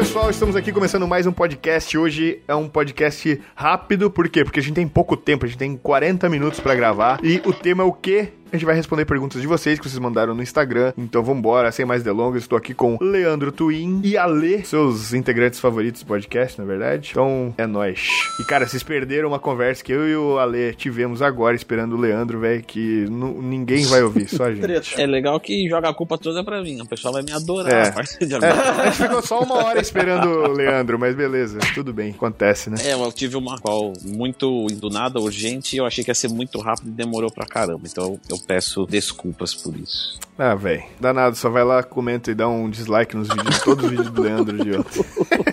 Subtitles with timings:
[0.00, 1.98] pessoal, estamos aqui começando mais um podcast.
[1.98, 4.42] Hoje é um podcast rápido, por quê?
[4.42, 7.20] Porque a gente tem pouco tempo, a gente tem 40 minutos pra gravar.
[7.22, 8.32] E o tema é o quê?
[8.52, 10.92] A gente vai responder perguntas de vocês que vocês mandaram no Instagram.
[10.98, 12.42] Então vambora, sem mais delongas.
[12.42, 17.10] Estou aqui com Leandro Twin e Ale, seus integrantes favoritos do podcast, na verdade.
[17.12, 18.08] Então é nóis.
[18.40, 22.00] E cara, vocês perderam uma conversa que eu e o Ale tivemos agora, esperando o
[22.00, 25.00] Leandro, velho, que ninguém vai ouvir, só a gente.
[25.00, 26.80] É legal que joga a culpa toda pra mim.
[26.80, 27.72] O pessoal vai me adorar.
[27.72, 27.88] É.
[27.88, 28.82] a partir de É, agora.
[28.82, 32.78] a gente ficou só uma hora esperando o Leandro, mas beleza, tudo bem, acontece, né?
[32.84, 36.28] É, eu tive uma call muito do nada, urgente, e eu achei que ia ser
[36.28, 37.82] muito rápido e demorou pra caramba.
[37.84, 40.18] Então eu peço desculpas por isso.
[40.38, 43.90] Ah, velho, danado, só vai lá, comenta e dá um dislike nos vídeos, todos os
[43.90, 45.04] vídeos do Leandro de ontem.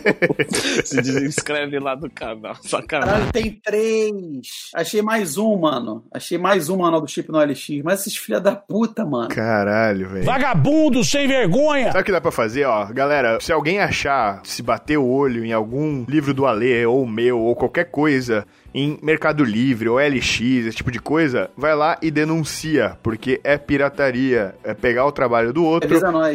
[0.86, 2.56] Se desinscreve lá do canal.
[2.64, 2.88] Sacanagem.
[2.88, 4.72] Caralho, tem três.
[4.74, 6.06] Achei mais um, mano.
[6.14, 7.82] Achei mais um manual do chip no LX.
[7.84, 9.28] Mas esses filha da puta, mano.
[9.28, 10.26] Caralho, velho.
[10.26, 11.88] Vagabundo sem vergonha!
[11.88, 12.86] Sabe o que dá pra fazer, ó?
[12.86, 17.40] Galera, se alguém achar, se bater o olho em algum livro do Alê, ou meu,
[17.40, 18.46] ou qualquer coisa,
[18.78, 23.58] em Mercado Livre, ou LX, esse tipo de coisa, vai lá e denuncia, porque é
[23.58, 24.54] pirataria.
[24.64, 25.90] É pegar o trabalho do outro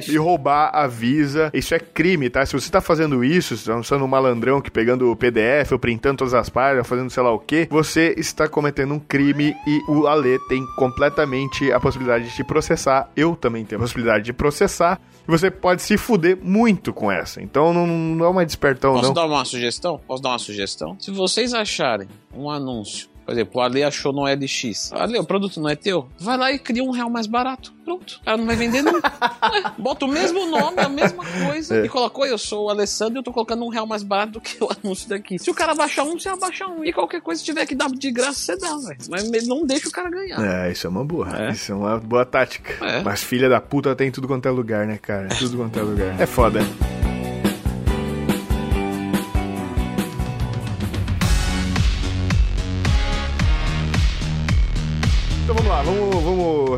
[0.08, 1.52] e roubar a Visa.
[1.54, 2.44] Isso é crime, tá?
[2.44, 5.70] Se você tá fazendo isso, se você tá sendo um malandrão que pegando o PDF,
[5.70, 9.54] ou printando todas as páginas, fazendo sei lá o que, você está cometendo um crime
[9.64, 13.08] e o Alê tem completamente a possibilidade de te processar.
[13.14, 15.00] Eu também tenho a possibilidade de processar.
[15.27, 17.40] E você pode se fuder muito com essa.
[17.40, 19.14] Então não, não é uma despertão, Posso não.
[19.14, 20.00] dar uma sugestão?
[20.04, 20.96] Posso dar uma sugestão?
[20.98, 24.92] Se vocês acharem um anúncio, por exemplo, o Ale achou no LX.
[24.92, 26.08] Ale, o produto não é teu?
[26.19, 27.72] Vai lá e cria um real mais barato.
[27.84, 28.19] Pronto.
[28.20, 29.08] O cara não vai vender nunca.
[29.08, 31.77] É, Bota o mesmo nome, a mesma coisa.
[31.77, 31.84] É.
[31.84, 34.41] E colocou, eu sou o Alessandro e eu tô colocando um real mais barato do
[34.41, 35.39] que o anúncio daqui.
[35.39, 36.84] Se o cara baixar um, você abaixa um.
[36.84, 38.98] E qualquer coisa, se tiver que dar de graça, você dá, velho.
[39.08, 40.67] Mas não deixa o cara ganhar.
[40.67, 41.28] É, isso é uma boa.
[41.46, 41.52] É.
[41.52, 42.84] Isso é uma boa tática.
[42.84, 43.02] É.
[43.02, 45.28] Mas filha da puta tem tudo quanto é lugar, né, cara?
[45.28, 46.20] Tudo quanto é lugar.
[46.20, 46.61] É foda.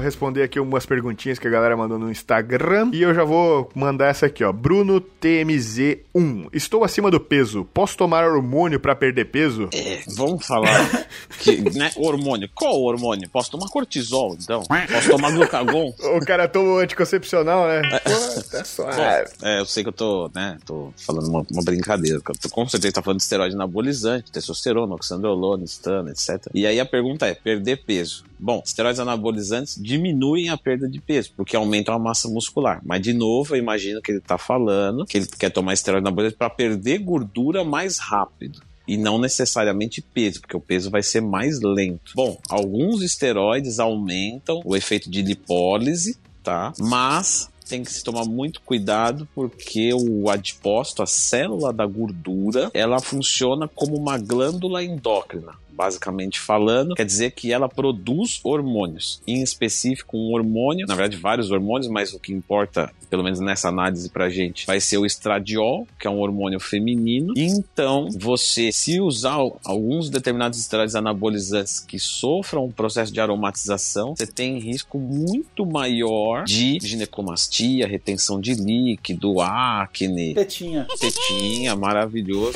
[0.04, 2.91] Responder aqui umas perguntinhas que a galera mandou no Instagram.
[2.92, 4.53] E eu já vou mandar essa aqui, ó.
[4.53, 6.48] Bruno TMZ1.
[6.53, 7.65] Estou acima do peso.
[7.72, 9.69] Posso tomar hormônio pra perder peso?
[9.72, 11.06] É, vamos falar
[11.38, 12.48] que, né, hormônio.
[12.54, 13.28] Qual hormônio?
[13.31, 14.62] Posso tomar cortisol, então?
[14.62, 15.92] Posso tomar glucagon?
[16.16, 17.82] O cara toma anticoncepcional, né?
[18.00, 19.31] Pô, tá suave.
[19.42, 22.19] É, eu sei que eu tô, né, tô falando uma, uma brincadeira.
[22.19, 26.47] eu tô- com certeza tá falando de esteroide anabolizante, testosterona, oxandrolona, estana, etc.
[26.54, 28.25] E aí a pergunta é, perder peso.
[28.44, 32.78] Bom, esteroides anabolizantes diminuem a perda de peso, porque aumentam a massa muscular.
[32.84, 36.37] Mas, de novo, eu imagino que ele tá falando que ele quer tomar esteroide anabolizante
[36.37, 38.60] para perder gordura mais rápido.
[38.87, 42.12] E não necessariamente peso, porque o peso vai ser mais lento.
[42.15, 46.75] Bom, alguns esteroides aumentam o efeito de lipólise, tá?
[46.78, 53.00] Mas tem que se tomar muito cuidado porque o adipócito, a célula da gordura, ela
[53.00, 55.54] funciona como uma glândula endócrina.
[55.75, 61.51] Basicamente falando, quer dizer que ela produz hormônios, em específico um hormônio, na verdade vários
[61.51, 65.87] hormônios, mas o que importa, pelo menos nessa análise pra gente, vai ser o estradiol,
[65.99, 67.34] que é um hormônio feminino.
[67.37, 74.15] E então, você, se usar alguns determinados esteroides anabolizantes que sofram um processo de aromatização,
[74.15, 80.87] você tem risco muito maior de ginecomastia, retenção de líquido, acne, Tetinha.
[80.99, 82.53] tetinha, maravilhoso.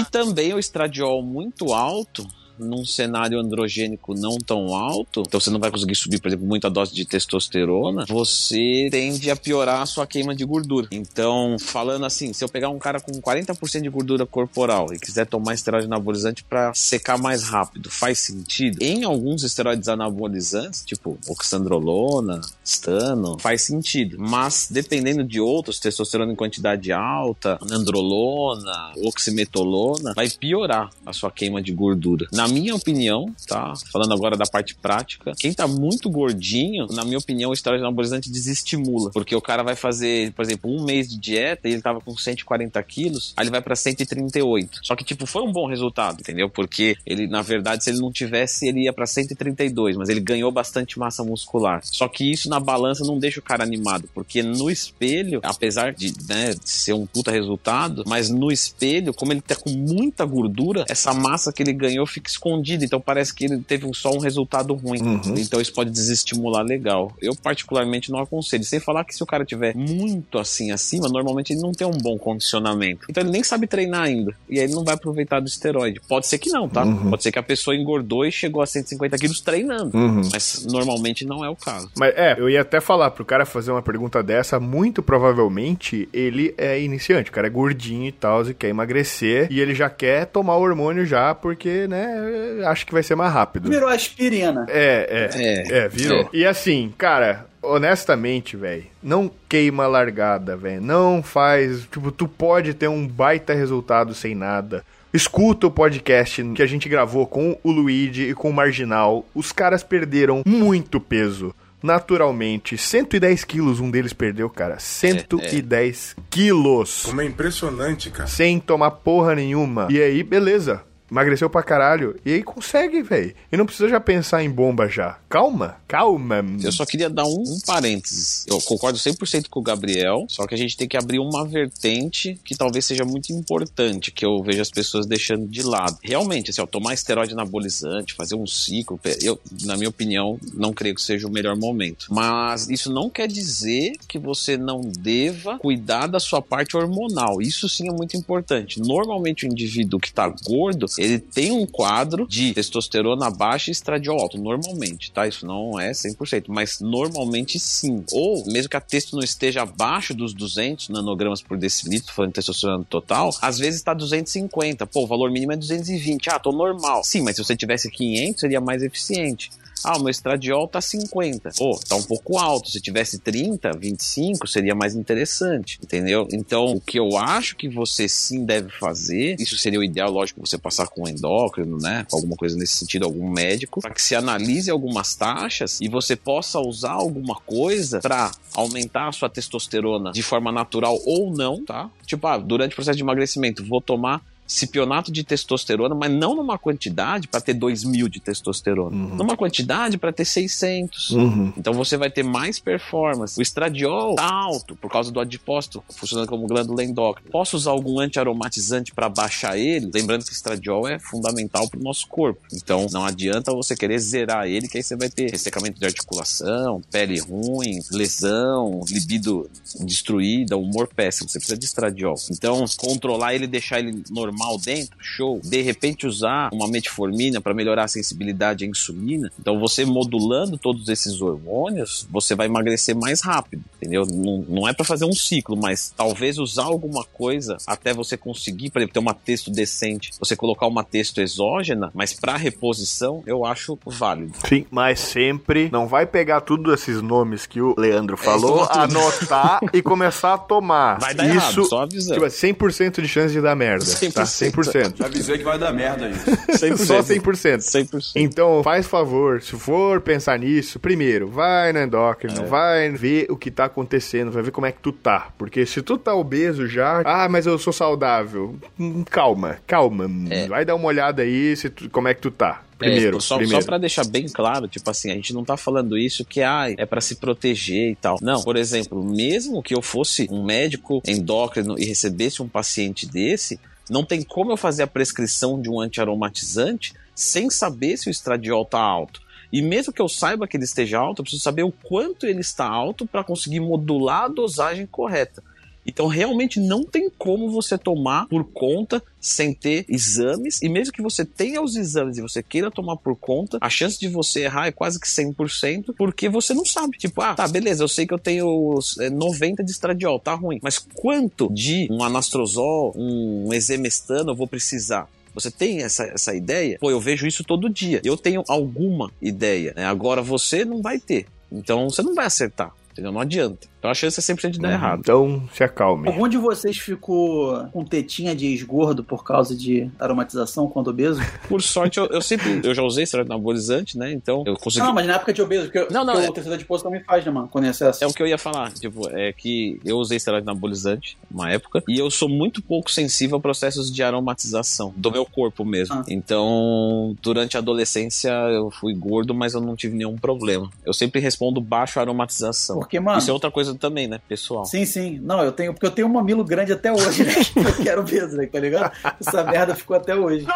[0.00, 2.26] E também o estradiol muito alto.
[2.60, 6.70] Num cenário androgênico não tão alto, então você não vai conseguir subir, por exemplo, muita
[6.70, 10.88] dose de testosterona, você tende a piorar a sua queima de gordura.
[10.90, 15.26] Então, falando assim, se eu pegar um cara com 40% de gordura corporal e quiser
[15.26, 18.78] tomar esteroide anabolizante para secar mais rápido, faz sentido?
[18.80, 24.16] Em alguns esteroides anabolizantes, tipo oxandrolona, stano, faz sentido.
[24.18, 31.62] Mas dependendo de outros, testosterona em quantidade alta, androlona, oximetolona, vai piorar a sua queima
[31.62, 32.26] de gordura.
[32.32, 33.72] Na minha opinião, tá?
[33.92, 38.30] Falando agora da parte prática, quem tá muito gordinho, na minha opinião, o esteroide anabolizante
[38.30, 39.10] desestimula.
[39.12, 42.16] Porque o cara vai fazer, por exemplo, um mês de dieta e ele tava com
[42.16, 44.80] 140 quilos, aí ele vai pra 138.
[44.82, 46.48] Só que, tipo, foi um bom resultado, entendeu?
[46.48, 50.50] Porque ele, na verdade, se ele não tivesse, ele ia pra 132, mas ele ganhou
[50.50, 51.80] bastante massa muscular.
[51.84, 56.12] Só que isso na balança não deixa o cara animado, porque no espelho, apesar de,
[56.28, 61.12] né, ser um puta resultado, mas no espelho, como ele tá com muita gordura, essa
[61.12, 65.02] massa que ele ganhou fica escondido, então parece que ele teve só um resultado ruim.
[65.02, 65.34] Uhum.
[65.36, 67.12] Então isso pode desestimular legal.
[67.20, 68.64] Eu, particularmente, não aconselho.
[68.64, 71.98] Sem falar que se o cara tiver muito assim acima, normalmente ele não tem um
[71.98, 73.06] bom condicionamento.
[73.08, 74.34] Então ele nem sabe treinar ainda.
[74.48, 76.00] E aí ele não vai aproveitar do esteroide.
[76.08, 76.84] Pode ser que não, tá?
[76.84, 77.10] Uhum.
[77.10, 79.96] Pode ser que a pessoa engordou e chegou a 150 quilos treinando.
[79.96, 80.22] Uhum.
[80.32, 81.90] Mas normalmente não é o caso.
[81.98, 86.54] Mas é, eu ia até falar pro cara fazer uma pergunta dessa, muito provavelmente ele
[86.56, 90.26] é iniciante, o cara é gordinho e tal, e quer emagrecer, e ele já quer
[90.26, 92.19] tomar o hormônio já, porque, né,
[92.66, 93.68] acha que vai ser mais rápido.
[93.70, 94.66] Virou aspirina.
[94.68, 96.20] É, é, É, é, virou.
[96.22, 96.28] é.
[96.32, 100.80] E assim, cara, honestamente, velho, não queima a largada, velho.
[100.80, 101.82] Não faz.
[101.82, 104.84] Tipo, tu pode ter um baita resultado sem nada.
[105.12, 109.26] Escuta o podcast que a gente gravou com o Luigi e com o Marginal.
[109.34, 111.52] Os caras perderam muito peso.
[111.82, 114.78] Naturalmente, 110 quilos um deles perdeu, cara.
[114.78, 117.02] 110 quilos.
[117.04, 118.28] Como é impressionante, cara.
[118.28, 119.88] Sem tomar porra nenhuma.
[119.90, 120.82] E aí, beleza.
[121.10, 122.18] Emagreceu pra caralho.
[122.24, 123.34] E aí consegue, velho.
[123.50, 125.18] E não precisa já pensar em bomba já.
[125.28, 126.44] Calma, calma.
[126.62, 128.44] Eu só queria dar um, um parênteses.
[128.48, 132.38] Eu concordo 100% com o Gabriel, só que a gente tem que abrir uma vertente
[132.44, 135.98] que talvez seja muito importante, que eu vejo as pessoas deixando de lado.
[136.02, 140.94] Realmente, assim, ó, tomar esteroide anabolizante, fazer um ciclo, eu, na minha opinião, não creio
[140.94, 142.06] que seja o melhor momento.
[142.10, 147.40] Mas isso não quer dizer que você não deva cuidar da sua parte hormonal.
[147.40, 148.80] Isso sim é muito importante.
[148.80, 154.20] Normalmente o indivíduo que tá gordo, ele tem um quadro de testosterona baixa e estradiol
[154.20, 155.26] alto, normalmente, tá?
[155.26, 158.04] Isso não é 100%, mas normalmente sim.
[158.12, 162.34] Ou, mesmo que a testo não esteja abaixo dos 200 nanogramas por decilitro, falando de
[162.34, 164.86] testosterona total, às vezes tá 250.
[164.86, 166.28] Pô, o valor mínimo é 220.
[166.28, 167.02] Ah, tô normal.
[167.02, 169.50] Sim, mas se você tivesse 500, seria mais eficiente.
[169.84, 171.50] Ah, o meu estradiol tá 50.
[171.56, 172.70] Pô, tá um pouco alto.
[172.70, 176.28] Se tivesse 30, 25, seria mais interessante, entendeu?
[176.32, 180.40] Então, o que eu acho que você sim deve fazer, isso seria o ideal, lógico,
[180.40, 182.06] você passar com um endócrino, né?
[182.12, 186.60] Alguma coisa nesse sentido, algum médico, para que se analise algumas taxas e você possa
[186.60, 191.90] usar alguma coisa para aumentar a sua testosterona de forma natural ou não, tá?
[192.06, 196.58] Tipo, ah, durante o processo de emagrecimento, vou tomar cipionato de testosterona, mas não numa
[196.58, 201.10] quantidade para ter 2 mil de testosterona, numa quantidade para ter 600.
[201.10, 201.52] Uhum.
[201.56, 203.38] Então você vai ter mais performance.
[203.38, 207.30] O estradiol tá alto por causa do adipócito funcionando como glândula endócrina.
[207.30, 209.88] Posso usar algum antiaromatizante para baixar ele?
[209.94, 212.40] Lembrando que estradiol é fundamental para o nosso corpo.
[212.52, 216.82] Então não adianta você querer zerar ele, que aí você vai ter ressecamento de articulação,
[216.90, 219.48] pele ruim, lesão, libido
[219.78, 221.28] destruída, humor péssimo.
[221.28, 222.16] Você precisa de estradiol.
[222.32, 225.40] Então controlar ele, deixar ele normal dentro, show.
[225.42, 229.30] De repente usar uma metformina para melhorar a sensibilidade à insulina.
[229.38, 234.04] Então você modulando todos esses hormônios, você vai emagrecer mais rápido, entendeu?
[234.06, 238.70] Não, não é para fazer um ciclo, mas talvez usar alguma coisa até você conseguir,
[238.70, 243.44] por exemplo, ter uma texto decente, você colocar uma texto exógena, mas para reposição eu
[243.44, 244.32] acho válido.
[244.48, 248.98] Sim, mas sempre não vai pegar tudo esses nomes que o Leandro falou, isso tudo.
[248.98, 250.98] anotar e começar a tomar.
[250.98, 252.14] Vai dar Isso, errado, só avisando.
[252.14, 253.84] tipo, é 100% de chance de dar merda.
[253.84, 254.12] 100%.
[254.12, 254.26] Tá?
[254.30, 255.00] 100%.
[255.04, 256.12] Avisei que vai dar merda aí.
[256.56, 256.76] 100%.
[256.78, 257.58] Só 100%.
[257.58, 258.12] 100%.
[258.16, 263.50] Então, faz favor, se for pensar nisso, primeiro, vai no endócrino, vai ver o que
[263.50, 265.28] tá acontecendo, vai ver como é que tu tá.
[265.38, 268.56] Porque se tu tá obeso já, ah, mas eu sou saudável.
[268.78, 270.08] Hum, Calma, calma.
[270.48, 272.62] Vai dar uma olhada aí se tu- como é que tu tá.
[272.78, 273.60] Primeiro, É, só, primeiro.
[273.60, 276.64] só pra deixar bem claro, tipo assim, a gente não tá falando isso que ah,
[276.78, 278.16] é pra se proteger e tal.
[278.22, 283.60] Não, por exemplo, mesmo que eu fosse um médico endócrino e recebesse um paciente desse,
[283.90, 288.64] não tem como eu fazer a prescrição de um antiaromatizante sem saber se o estradiol
[288.64, 289.20] tá alto.
[289.52, 292.40] E mesmo que eu saiba que ele esteja alto, eu preciso saber o quanto ele
[292.40, 295.42] está alto para conseguir modular a dosagem correta.
[295.86, 300.60] Então, realmente não tem como você tomar por conta sem ter exames.
[300.62, 303.98] E mesmo que você tenha os exames e você queira tomar por conta, a chance
[303.98, 306.98] de você errar é quase que 100%, porque você não sabe.
[306.98, 310.58] Tipo, ah, tá, beleza, eu sei que eu tenho é, 90 de estradiol, tá ruim.
[310.62, 315.08] Mas quanto de um anastrozol, um exemestano eu vou precisar?
[315.34, 316.76] Você tem essa, essa ideia?
[316.80, 318.00] Pô, eu vejo isso todo dia.
[318.04, 319.72] Eu tenho alguma ideia.
[319.76, 319.84] né?
[319.84, 321.26] Agora você não vai ter.
[321.52, 322.72] Então você não vai acertar.
[322.92, 323.12] Entendeu?
[323.12, 323.68] Não adianta.
[323.80, 325.00] Então a chance é sempre de dar errado.
[325.00, 326.06] Então, se acalme.
[326.06, 331.18] Algum de vocês ficou com tetinha de esgordo por causa de aromatização quando obeso?
[331.48, 332.60] Por sorte, eu, eu sempre.
[332.62, 334.12] Eu já usei esteroide anabolizante, né?
[334.12, 334.84] Então eu consegui.
[334.86, 336.84] Não, mas na época de obeso, porque, Não, não, porque é- o terceiro de posto
[336.84, 337.48] também faz, né, mano?
[337.48, 338.04] Quando é excesso.
[338.04, 341.82] É o que eu ia falar, tipo, é que eu usei esteroide anabolizante uma época
[341.88, 345.94] e eu sou muito pouco sensível a processos de aromatização do meu corpo mesmo.
[345.94, 346.04] Ah.
[346.08, 350.70] Então, durante a adolescência eu fui gordo, mas eu não tive nenhum problema.
[350.84, 352.78] Eu sempre respondo baixo aromatização.
[352.78, 353.18] Porque, mano.
[353.18, 354.64] Isso é outra coisa também, né, pessoal?
[354.64, 355.18] Sim, sim.
[355.22, 355.72] Não, eu tenho.
[355.72, 357.32] Porque eu tenho um mamilo grande até hoje, né?
[357.56, 358.46] Eu quero obeso, né?
[358.46, 358.92] Tá ligado?
[359.20, 360.46] Essa merda ficou até hoje.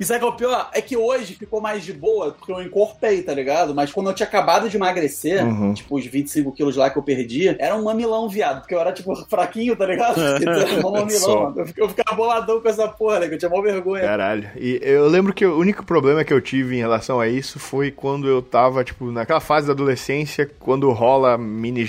[0.00, 0.70] E sabe é o pior?
[0.72, 3.74] É que hoje ficou mais de boa, porque eu encorpei, tá ligado?
[3.74, 5.74] Mas quando eu tinha acabado de emagrecer, Uhum.
[5.74, 8.60] tipo, os 25 quilos lá que eu perdi, era um mamilão, viado.
[8.60, 10.16] Porque eu era, tipo, fraquinho, tá ligado?
[10.40, 11.54] Então um mamilão.
[11.56, 13.28] Eu Eu ficava boladão com essa porra, né?
[13.28, 14.02] Que eu tinha mó vergonha.
[14.04, 14.48] Caralho.
[14.56, 17.90] E eu lembro que o único problema que eu tive em relação a isso foi
[17.90, 21.84] quando eu tava, tipo, naquela fase da adolescência, quando rola mini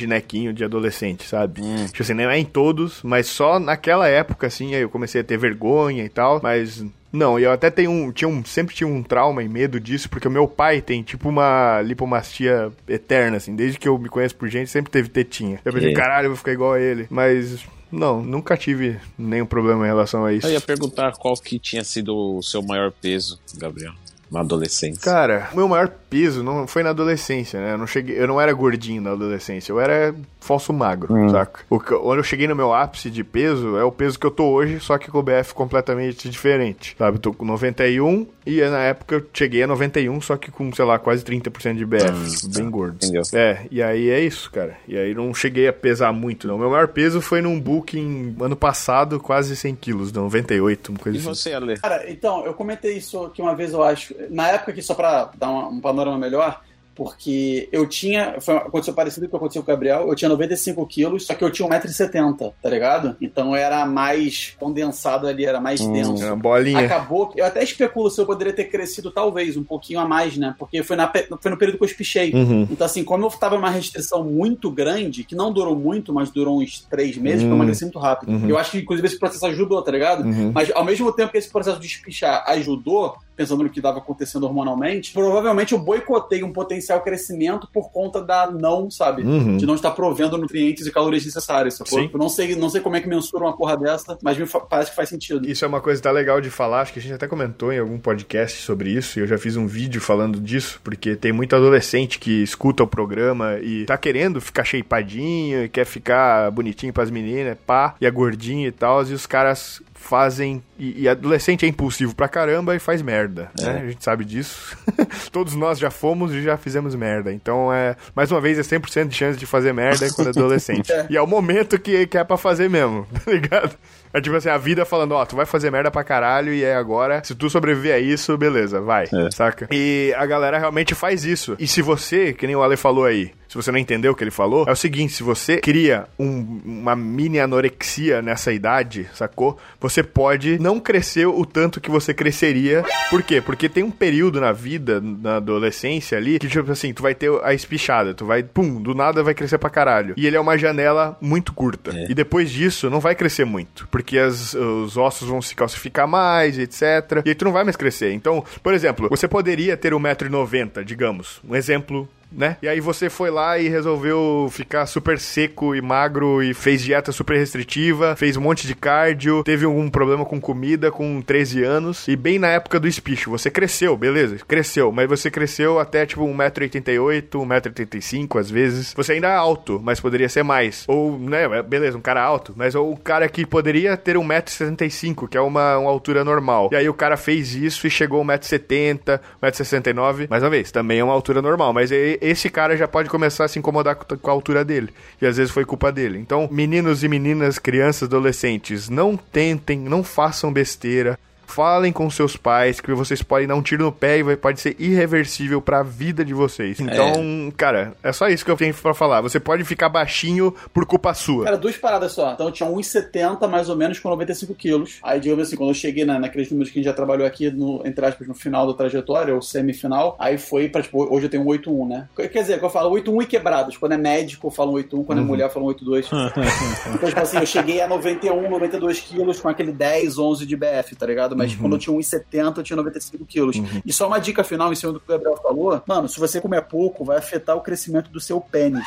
[0.53, 1.62] de adolescente, sabe?
[1.88, 5.24] Tipo assim, não é em todos, mas só naquela época, assim, aí eu comecei a
[5.24, 6.84] ter vergonha e tal, mas.
[7.12, 10.27] Não, eu até tenho um, tinha um, sempre tinha um trauma e medo disso, porque
[10.27, 14.48] o meu pai tem tipo uma lipomastia eterna, assim, desde que eu me conheço por
[14.48, 15.60] gente, sempre teve tetinha.
[15.65, 17.08] Eu pensei, caralho, eu vou ficar igual a ele.
[17.10, 20.46] Mas, não, nunca tive nenhum problema em relação a isso.
[20.46, 23.93] Eu ia perguntar qual que tinha sido o seu maior peso, Gabriel,
[24.31, 25.01] na adolescência.
[25.01, 27.74] Cara, o meu maior peso não foi na adolescência, né?
[27.74, 31.62] Eu não, cheguei, eu não era gordinho na adolescência, eu era falso magro, saca?
[31.69, 34.31] O que, onde eu cheguei no meu ápice de peso é o peso que eu
[34.31, 37.17] tô hoje, só que com o BF completamente diferente, sabe?
[37.17, 40.86] Eu tô com 91 e na época eu cheguei a 91, só que com, sei
[40.86, 42.96] lá, quase 30% de BF, bem gordo.
[42.96, 43.22] Entendeu?
[43.34, 44.77] É, e aí é isso, cara.
[44.88, 46.58] E aí não cheguei a pesar muito, não.
[46.58, 51.22] Meu maior peso foi num booking ano passado, quase 100 quilos, 98, uma coisa E
[51.22, 51.27] assim.
[51.29, 51.77] você, Ale?
[51.77, 54.15] Cara, então, eu comentei isso aqui uma vez, eu acho.
[54.29, 56.62] Na época aqui, só pra dar uma- um panorama melhor,
[57.00, 58.41] porque eu tinha.
[58.41, 60.06] Foi, aconteceu parecido com o que aconteceu com o Gabriel.
[60.10, 63.15] Eu tinha 95 quilos, só que eu tinha 1,70m, tá ligado?
[63.22, 66.22] Então era mais condensado ali, era mais denso.
[66.22, 66.79] É bolinha.
[66.79, 70.53] Acabou eu até especulo se eu poderia ter crescido talvez um pouquinho a mais, né?
[70.60, 72.34] Porque foi, na, foi no período que eu espichei.
[72.34, 72.68] Uhum.
[72.70, 76.60] Então, assim, como eu tava numa restrição muito grande, que não durou muito, mas durou
[76.60, 77.46] uns três meses, Hum.
[77.46, 78.34] porque eu emagreci muito rápido.
[78.34, 78.50] Uhum.
[78.50, 80.25] Eu acho que, inclusive, esse processo ajudou, tá ligado?
[80.25, 80.51] Uhum.
[80.53, 84.43] Mas ao mesmo tempo que esse processo de espichar ajudou, pensando no que estava acontecendo
[84.43, 89.24] hormonalmente, provavelmente eu boicotei um potencial crescimento por conta da não, sabe?
[89.24, 89.55] Uhum.
[89.55, 92.00] De não estar provendo nutrientes e calorias necessárias, sacou?
[92.00, 92.10] Sim.
[92.12, 94.89] Eu não sei, não sei como é que mensura uma porra dessa, mas me parece
[94.89, 95.50] que faz sentido.
[95.50, 97.72] Isso é uma coisa que tá legal de falar, acho que a gente até comentou
[97.72, 101.31] em algum podcast sobre isso, e eu já fiz um vídeo falando disso, porque tem
[101.31, 106.91] muito adolescente que escuta o programa e tá querendo ficar shapeadinho, e quer ficar bonitinho
[106.91, 110.63] pras meninas, pá, e é gordinho e tal, e os caras fazem.
[110.77, 113.82] E, e adolescente é impulsivo pra caramba e faz merda, né?
[113.84, 114.77] A gente sabe disso.
[115.32, 117.32] Todos nós já fomos e já fizemos merda.
[117.34, 120.89] Então, é mais uma vez, é 100% de chance de fazer merda quando é adolescente.
[121.00, 121.06] É.
[121.10, 123.75] E é o momento que, que é pra fazer mesmo, tá ligado?
[124.13, 126.75] É tipo assim, a vida falando, ó, tu vai fazer merda pra caralho e é
[126.75, 129.29] agora, se tu sobreviver a isso, beleza, vai, É.
[129.32, 129.68] saca?
[129.72, 131.56] E a galera realmente faz isso.
[131.60, 134.24] E se você, que nem o Ale falou aí, se você não entendeu o que
[134.24, 139.58] ele falou, é o seguinte, se você cria um- uma mini anorexia nessa idade, sacou?
[139.82, 142.86] Você pode não crescer o tanto que você cresceria.
[143.10, 143.41] Por quê?
[143.41, 147.32] Porque tem um período na vida, na adolescência ali, que tipo assim, tu vai ter
[147.44, 150.13] a espichada, tu vai, pum, do nada vai crescer pra caralho.
[150.15, 151.91] E ele é uma janela muito curta.
[151.91, 152.12] É.
[152.12, 156.60] E depois disso, não vai crescer muito, porque as- os ossos vão se calcificar mais,
[156.60, 157.24] etc.
[157.25, 158.13] E aí tu não vai mais crescer.
[158.13, 161.41] Então, por exemplo, você poderia ter 1,90m, digamos.
[161.44, 162.57] Um exemplo né?
[162.62, 167.12] E aí você foi lá e resolveu ficar super seco e magro e fez dieta
[167.12, 172.07] super restritiva, fez um monte de cardio, teve algum problema com comida com 13 anos
[172.07, 174.38] e bem na época do espicho, você cresceu, beleza?
[174.48, 178.93] Cresceu, mas você cresceu até tipo 1,88m, 1,85m às vezes.
[178.95, 180.83] Você ainda é alto, mas poderia ser mais.
[180.88, 185.41] Ou, né, beleza, um cara alto, mas o cara que poderia ter 1,75m, que é
[185.41, 186.69] uma, uma altura normal.
[186.71, 190.27] E aí o cara fez isso e chegou a 1,70m, 1,69m.
[190.29, 193.45] Mais uma vez, também é uma altura normal, mas e- esse cara já pode começar
[193.45, 194.93] a se incomodar com a altura dele.
[195.21, 196.17] E às vezes foi culpa dele.
[196.17, 201.17] Então, meninos e meninas, crianças, adolescentes, não tentem, não façam besteira.
[201.50, 204.62] Falem com seus pais que vocês podem dar um tiro no pé e vai, pode
[204.62, 206.79] ser irreversível pra vida de vocês.
[206.79, 209.20] Então, cara, é só isso que eu tenho pra falar.
[209.22, 211.46] Você pode ficar baixinho por culpa sua.
[211.46, 212.34] Cara, duas paradas só.
[212.34, 215.00] Então eu tinha 1,70 mais ou menos com 95 quilos.
[215.01, 217.50] Aí, digamos assim, quando eu cheguei na, naqueles números que a gente já trabalhou aqui,
[217.50, 221.29] no, entre aspas, no final da trajetória, ou semifinal, aí foi pra, tipo, hoje eu
[221.29, 222.08] tenho um 8,1, né?
[222.15, 223.75] Quer dizer, que eu falo 8,1 e quebrados.
[223.75, 225.03] Quando é médico, eu falo 8,1.
[225.03, 226.06] Quando é mulher, eu falo 8,2.
[226.94, 230.96] então, tipo assim, eu cheguei a 91, 92 quilos com aquele 10, 11 de BF,
[230.96, 231.38] tá ligado?
[231.39, 233.55] Mas quando eu tinha 1,70, eu tinha 95 quilos.
[233.86, 235.81] E só uma dica final em cima do que o Gabriel falou.
[235.88, 238.84] Mano, se você comer pouco, vai afetar o crescimento do seu pênis.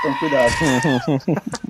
[0.00, 0.52] Então, cuidado.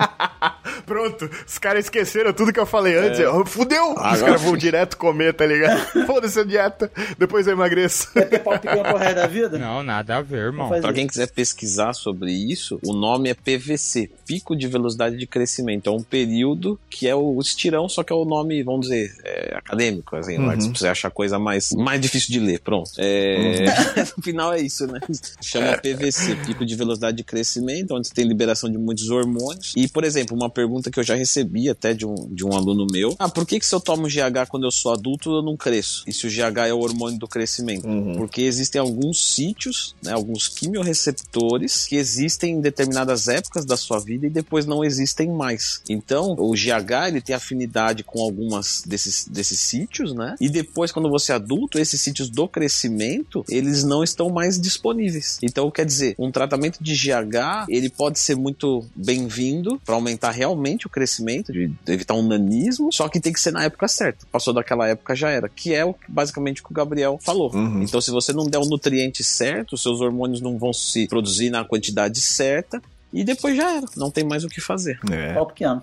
[0.84, 3.20] Pronto, os caras esqueceram tudo que eu falei antes.
[3.20, 3.24] É.
[3.24, 3.92] Eu, Fudeu!
[3.92, 5.80] Os Agora- caras vão direto comer, tá ligado?
[6.06, 8.12] Foda-se a dieta, depois eu emagreço.
[8.12, 9.58] Quer ter pau pequeno pro resto da vida?
[9.58, 10.68] Não, nada a ver, irmão.
[10.68, 10.92] Pra isso.
[10.92, 15.88] quem quiser pesquisar sobre isso, o nome é PVC, Pico de Velocidade de Crescimento.
[15.88, 19.54] É um período que é o estirão, só que é o nome, vamos dizer, é,
[19.56, 20.60] acadêmico, Uhum.
[20.60, 22.90] se você achar coisa mais, mais difícil de ler, pronto.
[22.98, 23.66] É,
[24.16, 25.00] no final é isso, né?
[25.40, 29.72] Chama PVC, Pico de Velocidade de Crescimento, onde você tem liberação de muitos hormônios.
[29.76, 32.52] E, por exemplo, uma pergunta pergunta que eu já recebi até de um, de um
[32.52, 33.14] aluno meu.
[33.18, 36.04] Ah, por que, que se eu tomo GH quando eu sou adulto eu não cresço?
[36.06, 37.86] E se o GH é o hormônio do crescimento?
[37.86, 38.16] Uhum.
[38.16, 44.26] Porque existem alguns sítios, né, alguns quimiorreceptores que existem em determinadas épocas da sua vida
[44.26, 45.80] e depois não existem mais.
[45.88, 50.34] Então, o GH ele tem afinidade com algumas desses, desses sítios, né?
[50.40, 55.38] E depois, quando você é adulto, esses sítios do crescimento, eles não estão mais disponíveis.
[55.42, 60.86] Então, quer dizer, um tratamento de GH, ele pode ser muito bem-vindo para aumentar realmente
[60.86, 64.26] o crescimento, de evitar um nanismo, só que tem que ser na época certa.
[64.30, 65.48] Passou daquela época, já era.
[65.48, 67.54] Que é o, basicamente o que o Gabriel falou.
[67.54, 67.82] Uhum.
[67.82, 71.64] Então, se você não der o nutriente certo, seus hormônios não vão se produzir na
[71.64, 72.80] quantidade certa,
[73.12, 74.98] e depois já era, não tem mais o que fazer.
[75.10, 75.82] É, Pau pequeno.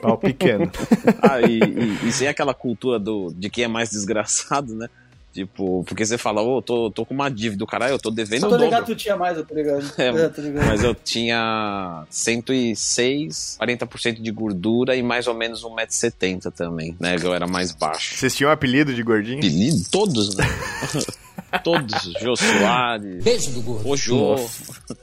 [0.00, 0.70] pau pequeno.
[1.22, 4.88] Ah, e, e, e sem aquela cultura do, de quem é mais desgraçado, né?
[5.32, 8.48] Tipo, porque você fala, ô, tô, tô com uma dívida, caralho, eu tô devendo Eu
[8.48, 9.82] o tô ligado que tu tinha mais, eu tô ligado.
[9.96, 10.66] É, É, tô ligado.
[10.66, 17.16] Mas eu tinha 106, 40% de gordura e mais ou menos 1,70m também, né?
[17.22, 18.14] Eu era mais baixo.
[18.14, 19.38] Vocês tinham um apelido de gordinho?
[19.38, 19.82] Apelido?
[19.90, 20.44] Todos, né?
[21.62, 22.12] Todos.
[22.20, 23.88] Jô Soares, Beijo do gordo.
[23.88, 24.36] o Jô,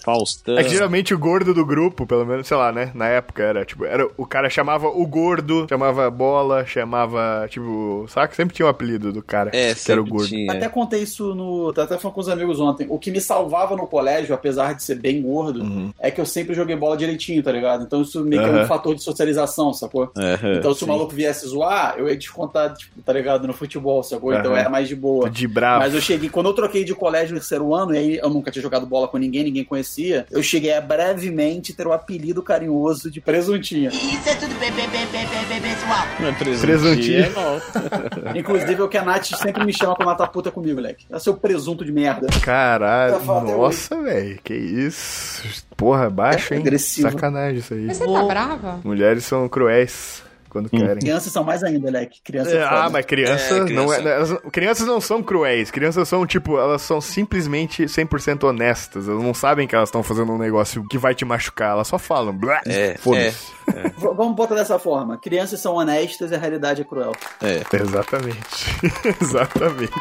[0.03, 0.57] Faustão.
[0.57, 2.91] É que geralmente o gordo do grupo, pelo menos, sei lá, né?
[2.93, 8.33] Na época era, tipo, era, o cara chamava o gordo, chamava bola, chamava, tipo, saca?
[8.35, 10.27] Sempre tinha um apelido do cara É, que era o gordo.
[10.27, 10.51] tinha.
[10.51, 11.69] Até contei isso no.
[11.69, 12.87] Até falando com os amigos ontem.
[12.89, 15.93] O que me salvava no colégio, apesar de ser bem gordo, Uhum.
[15.99, 17.83] é que eu sempre joguei bola direitinho, tá ligado?
[17.83, 18.63] Então isso meio que é Aham.
[18.63, 20.11] um fator de socialização, sacou?
[20.17, 20.85] É, Então se sim.
[20.85, 23.47] o maluco viesse zoar, eu ia descontar, tipo, tá ligado?
[23.47, 24.33] No futebol, sacou?
[24.33, 24.59] Então Aham.
[24.59, 25.29] era mais de boa.
[25.29, 25.79] De bravo.
[25.79, 28.49] Mas eu cheguei, quando eu troquei de colégio no terceiro ano, e aí eu nunca
[28.49, 33.11] tinha jogado bola com ninguém, ninguém conhecia, eu cheguei a brevemente ter o apelido carinhoso
[33.11, 33.89] de presuntinha.
[33.89, 36.07] Isso é tudo bem, bem, bem, pessoal.
[36.17, 36.59] Não é.
[36.61, 37.25] Presuntinho.
[37.25, 37.59] é não.
[38.39, 41.05] Inclusive, é o que a Nath sempre me chama quando ela tá puta comigo, moleque.
[41.11, 42.27] É seu presunto de merda.
[42.41, 45.43] Caralho, nossa, velho, que isso.
[45.75, 46.61] Porra, baixo, É hein?
[46.61, 47.11] agressivo.
[47.11, 47.85] Sacanagem isso aí.
[47.87, 48.79] Mas você tá brava?
[48.85, 50.99] Mulheres são cruéis quando querem.
[50.99, 52.19] Crianças são mais ainda, moleque.
[52.23, 52.81] Criança é, É, foda.
[52.83, 54.09] ah, mas criança, É, não é, criança.
[54.09, 55.69] elas- crianças não são cruéis.
[55.71, 59.07] Crianças são, tipo, elas são simplesmente 100% honestas.
[59.07, 61.71] Elas não sabem que elas estão fazendo um negócio que vai te machucar.
[61.71, 62.35] Elas só falam.
[62.35, 63.51] Blá, É, Foda-se.
[63.97, 65.17] V- Vamos botar dessa forma.
[65.17, 67.11] Crianças são honestas e a realidade é cruel.
[67.41, 67.61] É.
[67.77, 68.65] Exatamente.
[69.21, 69.93] Exatamente.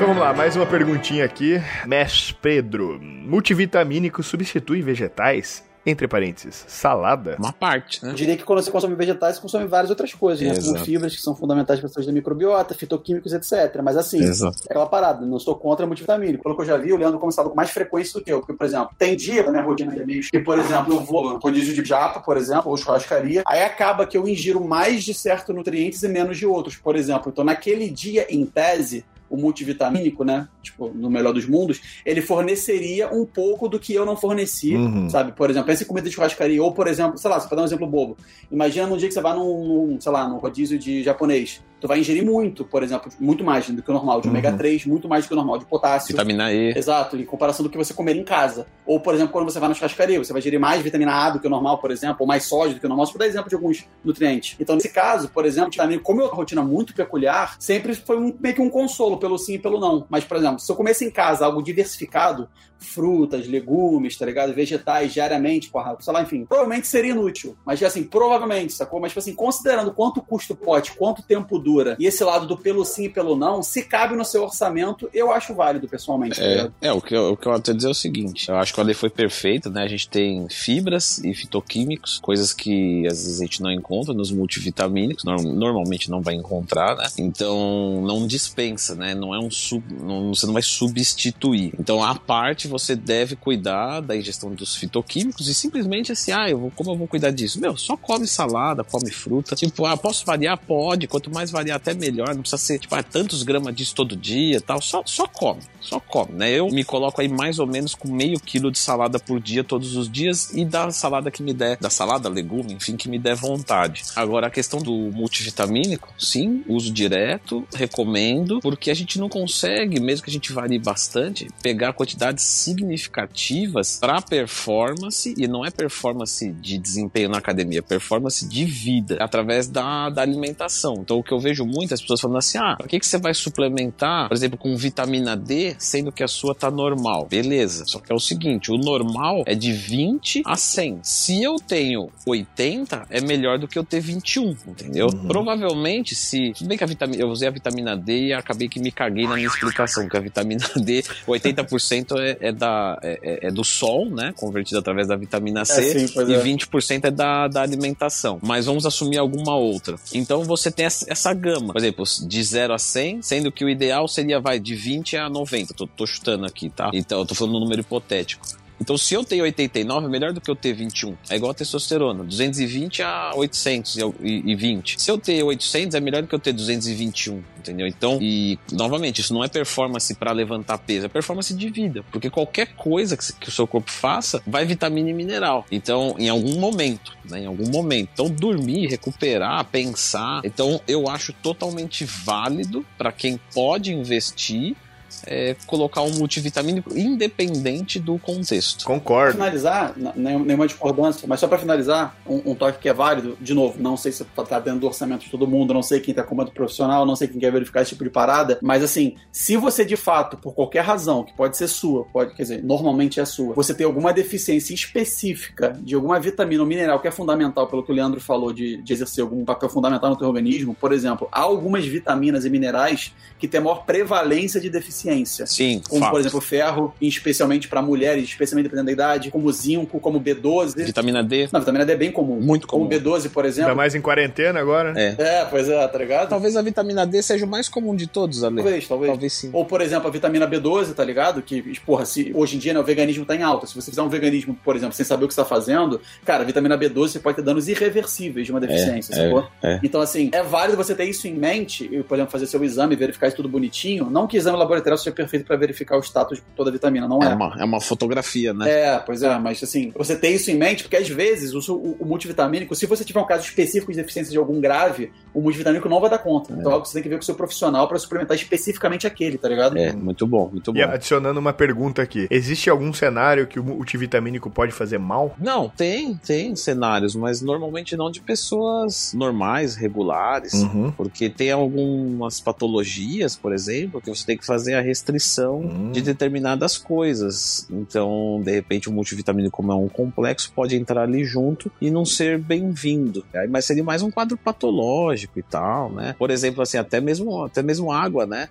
[0.00, 1.60] Então vamos lá, mais uma perguntinha aqui.
[1.86, 2.98] Mesh Pedro.
[2.98, 5.62] Multivitamínico substitui vegetais?
[5.84, 7.36] Entre parênteses, salada?
[7.38, 8.10] Uma parte, né?
[8.10, 10.54] Eu diria que quando você consome vegetais, você consome várias outras coisas, né?
[10.54, 13.78] Como fibras que são fundamentais para a saúde da microbiota, fitoquímicos, etc.
[13.84, 14.56] Mas assim, Exato.
[14.62, 16.44] é aquela parada, não estou contra multivitamínico.
[16.44, 18.40] Pelo que eu já vi, o Leandro começava com mais frequência do que eu.
[18.40, 21.34] Porque, por exemplo, tem dia na minha rotina de amigos que, por exemplo, eu vou
[21.34, 25.12] no rodízio de japa, por exemplo, ou churrascaria, aí acaba que eu ingiro mais de
[25.12, 27.30] certos nutrientes e menos de outros, por exemplo.
[27.30, 30.48] Então, naquele dia, em tese, o multivitamínico, né?
[30.62, 35.08] Tipo, no melhor dos mundos, ele forneceria um pouco do que eu não forneci, Uhum.
[35.08, 35.32] sabe?
[35.32, 37.62] Por exemplo, pensa em comida de churrascaria, ou, por exemplo, sei lá, você vai dar
[37.62, 38.16] um exemplo bobo.
[38.50, 41.62] Imagina num dia que você vai num, num, sei lá, num rodízio de japonês.
[41.80, 44.34] Tu vai ingerir muito, por exemplo, muito mais do que o normal, de Uhum.
[44.34, 46.08] ômega 3, muito mais do que o normal, de potássio.
[46.12, 46.76] Vitamina E.
[46.76, 48.66] Exato, em comparação do que você comer em casa.
[48.84, 51.40] Ou, por exemplo, quando você vai na churrascaria, você vai ingerir mais vitamina A do
[51.40, 53.48] que o normal, por exemplo, ou mais sódio do que o normal, só dar exemplo
[53.48, 54.56] de alguns nutrientes.
[54.60, 58.34] Então, nesse caso, por exemplo, vitamina, como é uma rotina muito peculiar, sempre foi um-
[58.38, 60.04] meio que um consolo pelo sim e pelo não.
[60.10, 62.48] Mas, por exemplo, se eu comesse em casa algo diversificado,
[62.82, 64.54] frutas, legumes, tá ligado?
[64.54, 67.54] Vegetais diariamente, porra, sei lá, enfim, provavelmente seria inútil.
[67.64, 68.98] Mas, assim, provavelmente, sacou?
[68.98, 72.56] Mas, tipo assim, considerando quanto custa o pote, quanto tempo dura, e esse lado do
[72.56, 76.36] pelo sim e pelo não, se cabe no seu orçamento, eu acho válido, pessoalmente.
[76.38, 76.74] tá É, ligado?
[76.80, 78.80] é o, que eu, o que eu até dizer é o seguinte: eu acho que
[78.80, 79.82] a lei foi perfeita, né?
[79.82, 84.30] A gente tem fibras e fitoquímicos, coisas que às vezes a gente não encontra nos
[84.32, 87.08] multivitamínicos, norm- normalmente não vai encontrar, né?
[87.18, 89.09] Então não dispensa, né?
[89.14, 91.72] Não é um sub, não- você não vai substituir.
[91.78, 96.58] Então, a parte você deve cuidar da ingestão dos fitoquímicos e simplesmente assim, ah, eu
[96.58, 97.60] vou, como eu vou cuidar disso?
[97.60, 99.54] Meu, só come salada, come fruta.
[99.54, 100.58] Tipo, ah, posso variar?
[100.58, 101.06] Pode.
[101.06, 102.34] Quanto mais variar, até melhor.
[102.34, 104.80] Não precisa ser, tipo, ah, tantos gramas disso todo dia tal.
[104.82, 106.50] Só, só come, só come, né?
[106.50, 109.96] Eu me coloco aí mais ou menos com meio quilo de salada por dia, todos
[109.96, 113.34] os dias, e da salada que me der, da salada, legume, enfim, que me der
[113.36, 114.02] vontade.
[114.16, 120.24] Agora, a questão do multivitamínico, sim, uso direto, recomendo, porque a gente não consegue, mesmo
[120.24, 126.78] que a gente varie bastante, pegar quantidades significativas para performance, e não é performance de
[126.78, 130.94] desempenho na academia, é performance de vida, através da, da alimentação.
[131.00, 133.34] Então, o que eu vejo muitas pessoas falando assim: ah, por que, que você vai
[133.34, 137.26] suplementar, por exemplo, com vitamina D, sendo que a sua tá normal?
[137.28, 141.00] Beleza, só que é o seguinte: o normal é de 20 a 100.
[141.02, 145.06] Se eu tenho 80, é melhor do que eu ter 21, entendeu?
[145.06, 145.28] Uhum.
[145.28, 146.52] Provavelmente, se.
[146.56, 149.26] Tudo bem que a vitamina, eu usei a vitamina D e acabei que me caguei
[149.26, 154.08] na minha explicação, que a vitamina D, 80% é, é, da, é, é do sol,
[154.10, 154.32] né?
[154.36, 156.42] Convertido através da vitamina C, É, sim, e é.
[156.42, 158.38] 20% é da, da alimentação.
[158.42, 159.96] Mas vamos assumir alguma outra.
[160.12, 161.72] Então você tem essa, essa gama.
[161.72, 165.28] Por exemplo, de 0 a 100, sendo que o ideal seria, vai, de 20 a
[165.28, 165.74] 90.
[165.74, 166.90] Tô, tô chutando aqui, tá?
[166.92, 168.46] Então, eu tô falando um número hipotético.
[168.80, 171.16] Então, se eu tenho 89, é melhor do que eu ter 21.
[171.28, 175.00] É igual a testosterona, 220 a 820.
[175.00, 177.86] Se eu ter 800, é melhor do que eu ter 221, entendeu?
[177.86, 182.30] Então, e novamente, isso não é performance para levantar peso, é performance de vida, porque
[182.30, 185.66] qualquer coisa que, que o seu corpo faça vai vitamina e mineral.
[185.70, 188.10] Então, em algum momento, né, em algum momento.
[188.12, 190.40] Então, dormir, recuperar, pensar.
[190.44, 194.76] Então, eu acho totalmente válido para quem pode investir
[195.26, 198.84] é, colocar um multivitamínico independente do contexto.
[198.84, 199.32] Pra Concordo.
[199.32, 203.36] finalizar, n- nenhum- nenhuma discordância, mas só pra finalizar, um, um toque que é válido,
[203.40, 206.14] de novo, não sei se tá dentro do orçamento de todo mundo, não sei quem
[206.14, 209.56] tá comando profissional, não sei quem quer verificar esse tipo de parada, mas assim, se
[209.56, 213.24] você de fato, por qualquer razão, que pode ser sua, pode, quer dizer, normalmente é
[213.24, 217.82] sua, você tem alguma deficiência específica de alguma vitamina ou mineral que é fundamental, pelo
[217.82, 221.28] que o Leandro falou, de, de exercer algum papel fundamental no teu organismo, por exemplo,
[221.32, 225.09] há algumas vitaminas e minerais que têm maior prevalência de deficiência
[225.46, 226.10] Sim, como fato.
[226.12, 230.84] por exemplo ferro, e especialmente para mulheres, especialmente dependendo da idade, como zinco, como B12.
[230.84, 232.40] Vitamina D, Não, vitamina D é bem comum.
[232.40, 233.00] muito Como comum.
[233.00, 233.76] B12, por Ainda exemplo.
[233.76, 235.16] mais em quarentena agora, né?
[235.18, 235.40] É.
[235.40, 236.28] É, pois é, tá ligado?
[236.28, 238.56] Talvez a vitamina D seja o mais comum de todos, Ale.
[238.56, 239.10] Talvez, talvez.
[239.12, 239.50] Talvez sim.
[239.52, 241.42] Ou, por exemplo, a vitamina B12, tá ligado?
[241.42, 243.66] Que, porra, se hoje em dia né, o veganismo tá em alta.
[243.66, 246.42] Se você fizer um veganismo, por exemplo, sem saber o que você tá fazendo, cara,
[246.42, 249.46] a vitamina B12 você pode ter danos irreversíveis de uma deficiência, é, sacou?
[249.62, 249.80] é.
[249.82, 252.94] Então, assim, é válido você ter isso em mente e, por exemplo, fazer seu exame,
[252.96, 254.08] verificar isso tudo bonitinho.
[254.10, 257.22] Não que exame laboratorial seja perfeito pra verificar o status de toda a vitamina, não
[257.22, 257.34] É é.
[257.34, 258.70] uma, é uma fotografia, né?
[258.70, 261.96] É, pois é, mas assim, você tem isso em mente, porque às vezes o, o,
[262.00, 265.88] o multivitamínico, se você tiver um caso específico de deficiência de algum grave, o multivitamínico
[265.88, 266.52] não vai dar conta.
[266.52, 269.38] Então é que você tem que ver com o seu profissional pra suplementar especificamente aquele,
[269.38, 269.76] tá ligado?
[269.78, 270.78] É, muito bom, muito bom.
[270.78, 275.34] E adicionando uma pergunta aqui: existe algum cenário que o multivitamínico pode fazer mal?
[275.38, 280.54] Não, tem, tem cenários, mas normalmente não de pessoas normais, regulares.
[280.54, 280.92] Uhum.
[280.92, 285.92] Porque tem algumas patologias, por exemplo, que você tem que fazer a restrição Hum.
[285.92, 287.66] de determinadas coisas.
[287.70, 292.04] Então, de repente, o multivitamínico, como é um complexo, pode entrar ali junto e não
[292.04, 293.24] ser bem-vindo.
[293.48, 296.14] Mas seria mais um quadro patológico e tal, né?
[296.18, 298.48] Por exemplo, assim, até mesmo, até mesmo água, né?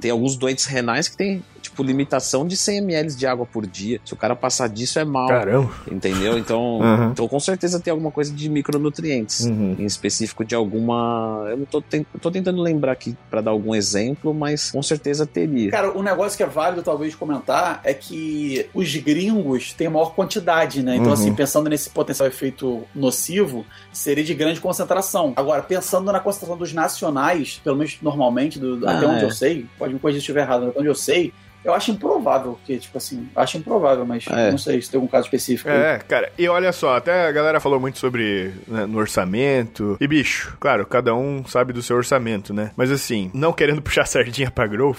[0.00, 4.00] Tem alguns doentes renais que tem, tipo, limitação de 100 ml de água por dia.
[4.04, 5.28] Se o cara passar disso, é mal.
[5.28, 5.70] Caramba.
[5.90, 6.36] Entendeu?
[6.38, 7.10] Então, Uhum.
[7.12, 9.44] então, com certeza tem alguma coisa de micronutrientes.
[9.46, 9.76] Uhum.
[9.78, 11.46] Em específico de alguma.
[11.50, 11.82] Eu não tô,
[12.20, 15.65] tô tentando lembrar aqui pra dar algum exemplo, mas com certeza teria.
[15.70, 20.82] Cara, um negócio que é válido talvez comentar é que os gringos têm maior quantidade,
[20.82, 20.94] né?
[20.96, 21.12] Então, Uhum.
[21.12, 25.32] assim, pensando nesse potencial efeito nocivo, seria de grande concentração.
[25.36, 29.24] Agora, pensando na concentração dos nacionais, pelo menos normalmente, do, Ah, até onde é.
[29.24, 31.32] eu sei, pode me corrigir se estiver errado, mas até onde eu sei,
[31.64, 34.50] eu acho improvável que, tipo assim, acho improvável, mas É.
[34.50, 35.68] não sei se tem algum caso específico.
[35.68, 35.76] aí.
[35.76, 39.96] É, cara, e olha só, até a galera falou muito sobre né, no orçamento.
[40.00, 42.70] E bicho, claro, cada um sabe do seu orçamento, né?
[42.76, 44.98] Mas assim, não querendo puxar sardinha pra Growth,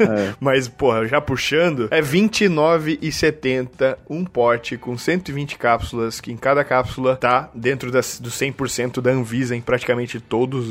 [0.00, 0.34] É.
[0.40, 7.16] mas porra, já puxando, é R$29,70 um pote com 120 cápsulas, que em cada cápsula
[7.16, 10.64] tá dentro das, do 100% da Anvisa em praticamente todas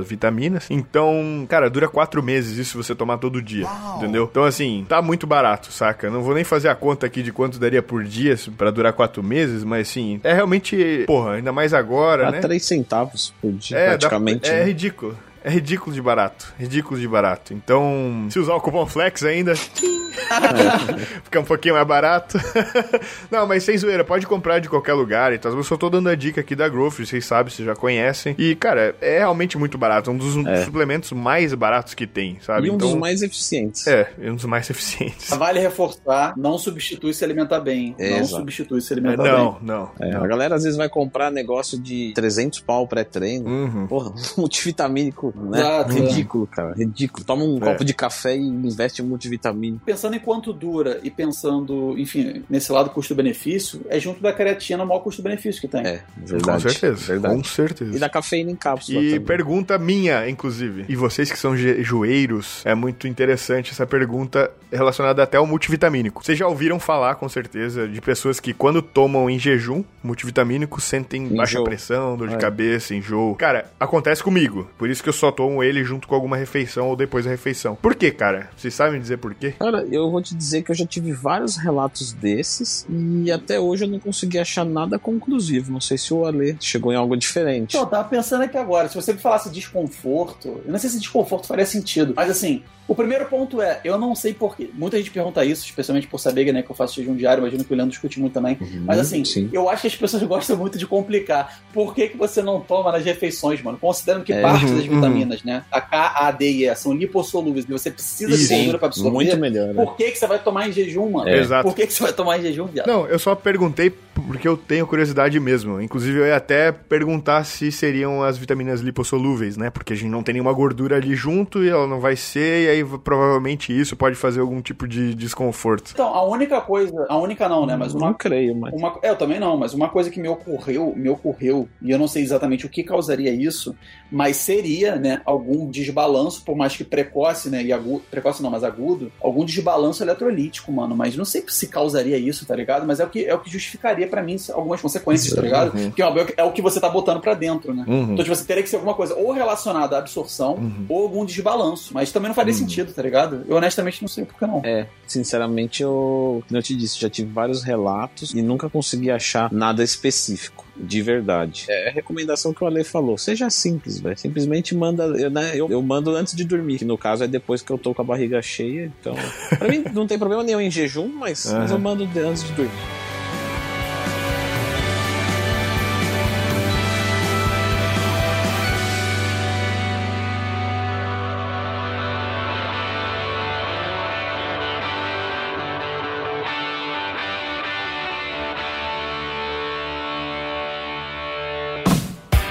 [0.00, 0.66] as vitaminas.
[0.70, 4.28] Então, cara, dura quatro meses isso se você tomar todo dia, entendeu?
[4.30, 6.08] Então, assim, tá muito barato, saca?
[6.10, 9.22] Não vou nem fazer a conta aqui de quanto daria por dia pra durar quatro
[9.22, 12.40] meses, mas sim, é realmente, porra, ainda mais agora, Dá né?
[12.40, 14.48] 3 centavos por dia, É, dá- praticamente.
[14.48, 14.64] é né?
[14.64, 15.16] ridículo.
[15.42, 16.52] É ridículo de barato.
[16.58, 17.54] Ridículo de barato.
[17.54, 19.54] Então, se usar o cupom Flex ainda,
[21.24, 22.38] fica um pouquinho mais barato.
[23.30, 25.32] Não, mas sem zoeira, pode comprar de qualquer lugar.
[25.32, 28.34] Então, eu só tô dando a dica aqui da Growth, vocês sabem, vocês já conhecem.
[28.38, 30.10] E, cara, é realmente muito barato.
[30.10, 30.64] É um dos É.
[30.64, 32.66] suplementos mais baratos que tem, sabe?
[32.68, 33.86] E um então, dos mais eficientes.
[33.86, 35.30] É, um dos mais eficientes.
[35.30, 37.94] Vale reforçar, não substitui se alimentar bem.
[37.98, 38.26] Não Exato.
[38.36, 39.32] substitui se É, alimentar bem.
[39.32, 39.90] não, não.
[40.00, 40.24] É, não.
[40.24, 43.48] a galera às vezes vai comprar negócio de 300 pau pré-treino.
[43.48, 43.86] Uhum.
[43.86, 45.58] Porra, multivitamínico, né?
[45.60, 45.94] Exato, é.
[46.00, 46.74] ridículo, cara.
[46.74, 47.24] Ridículo.
[47.24, 47.60] Toma um É.
[47.60, 49.82] copo de café e investe em multivitamínico.
[49.84, 54.86] Pensando em quanto dura e pensando, enfim, nesse lado custo-benefício, é junto da creatina o
[54.86, 55.80] maior custo-benefício que tem.
[55.86, 56.62] É, verdade.
[56.64, 57.04] Com certeza.
[57.06, 57.34] Verdade.
[57.36, 57.96] Com certeza.
[57.96, 59.20] E da cafeína em cápsula E também.
[59.26, 60.84] pergunta minha, inclusive.
[60.88, 66.24] E vocês que são joeiros, é muito interessante essa pergunta relacionada até ao multivitamínico.
[66.24, 71.28] Vocês já ouviram falar, com certeza, de pessoas que quando tomam em jejum multivitamínico sentem
[71.28, 71.64] baixa Enjoo.
[71.64, 72.38] pressão, dor de É.
[72.38, 73.34] cabeça, enjoo.
[73.36, 74.70] Cara, acontece comigo.
[74.78, 77.76] Por isso que eu só tomo ele junto com alguma refeição ou depois da refeição.
[77.76, 78.50] Por quê, cara?
[78.56, 79.54] Vocês sabem dizer por quê?
[79.58, 83.84] Cara, eu vou te dizer que eu já tive vários relatos desses e até hoje
[83.84, 85.72] eu não consegui achar nada conclusivo.
[85.72, 87.76] Não sei se o Ale chegou em algo diferente.
[87.76, 90.98] Então, eu tava pensando aqui agora, se você me falasse desconforto, eu não sei se
[90.98, 94.68] desconforto faria sentido, mas assim, o primeiro ponto é, eu não sei porquê.
[94.74, 97.72] Muita gente pergunta isso, especialmente por saber né, que eu faço jejum diário, imagino que
[97.72, 98.58] o Leandro discute muito também.
[98.60, 99.48] Uhum, Mas assim, sim.
[99.52, 101.60] eu acho que as pessoas gostam muito de complicar.
[101.72, 103.78] Por que, que você não toma nas refeições, mano?
[103.80, 104.40] Considerando que É.
[104.42, 105.64] parte Uhum, das vitaminas, né?
[105.70, 109.10] A K, A, D e E são lipossolúveis e você precisa de gordura pra absorver.
[109.10, 109.68] Muito melhor.
[109.68, 109.74] né?
[109.84, 111.28] Por que, que você vai tomar em jejum, mano?
[111.28, 111.38] É.
[111.38, 111.62] Exato.
[111.68, 112.86] Por que, que você vai tomar em jejum, viado?
[112.86, 113.90] Não, eu só perguntei
[114.30, 115.80] porque eu tenho curiosidade mesmo.
[115.80, 119.70] Inclusive, eu ia até perguntar se seriam as vitaminas lipossolúveis, né?
[119.70, 122.68] Porque a gente não tem nenhuma gordura ali junto e ela não vai ser, e
[122.68, 125.90] aí provavelmente isso pode fazer algum tipo de desconforto.
[125.92, 127.76] Então, a única coisa, a única não, né?
[127.76, 128.72] Mas Não uma creio, mas.
[128.72, 131.98] Uma, é, eu também não, mas uma coisa que me ocorreu, me ocorreu, e eu
[131.98, 133.74] não sei exatamente o que causaria isso,
[134.12, 138.62] mas seria, né, algum desbalanço, por mais que precoce, né, e agudo, precoce não, mas
[138.62, 142.86] agudo, algum desbalanço eletrolítico, mano, mas não sei se causaria isso, tá ligado?
[142.86, 145.76] Mas é o que, é o que justificaria pra mim algumas consequências, tá ligado?
[145.76, 145.84] Uhum.
[145.90, 147.84] Porque óbvio, é o que você tá botando pra dentro, né?
[147.88, 148.02] Uhum.
[148.12, 150.86] Então, tipo, você teria que ser alguma coisa ou relacionada à absorção Uhum.
[150.88, 151.92] ou algum desbalanço.
[151.94, 152.58] Mas também não faria Uhum.
[152.58, 153.44] sentido, tá ligado?
[153.48, 154.60] Eu honestamente não sei por que não.
[154.64, 159.50] É, sinceramente, eu, como eu te disse, já tive vários relatos e nunca consegui achar
[159.52, 161.66] nada específico, de verdade.
[161.68, 163.16] É a recomendação que o Ale falou.
[163.18, 164.18] Seja simples, velho.
[164.18, 167.62] Simplesmente manda, eu, né, eu, eu mando antes de dormir, que no caso é depois
[167.62, 168.92] que eu tô com a barriga cheia.
[169.00, 169.14] Então,
[169.58, 172.70] pra mim não tem problema nenhum em jejum, mas, mas eu mando antes de dormir.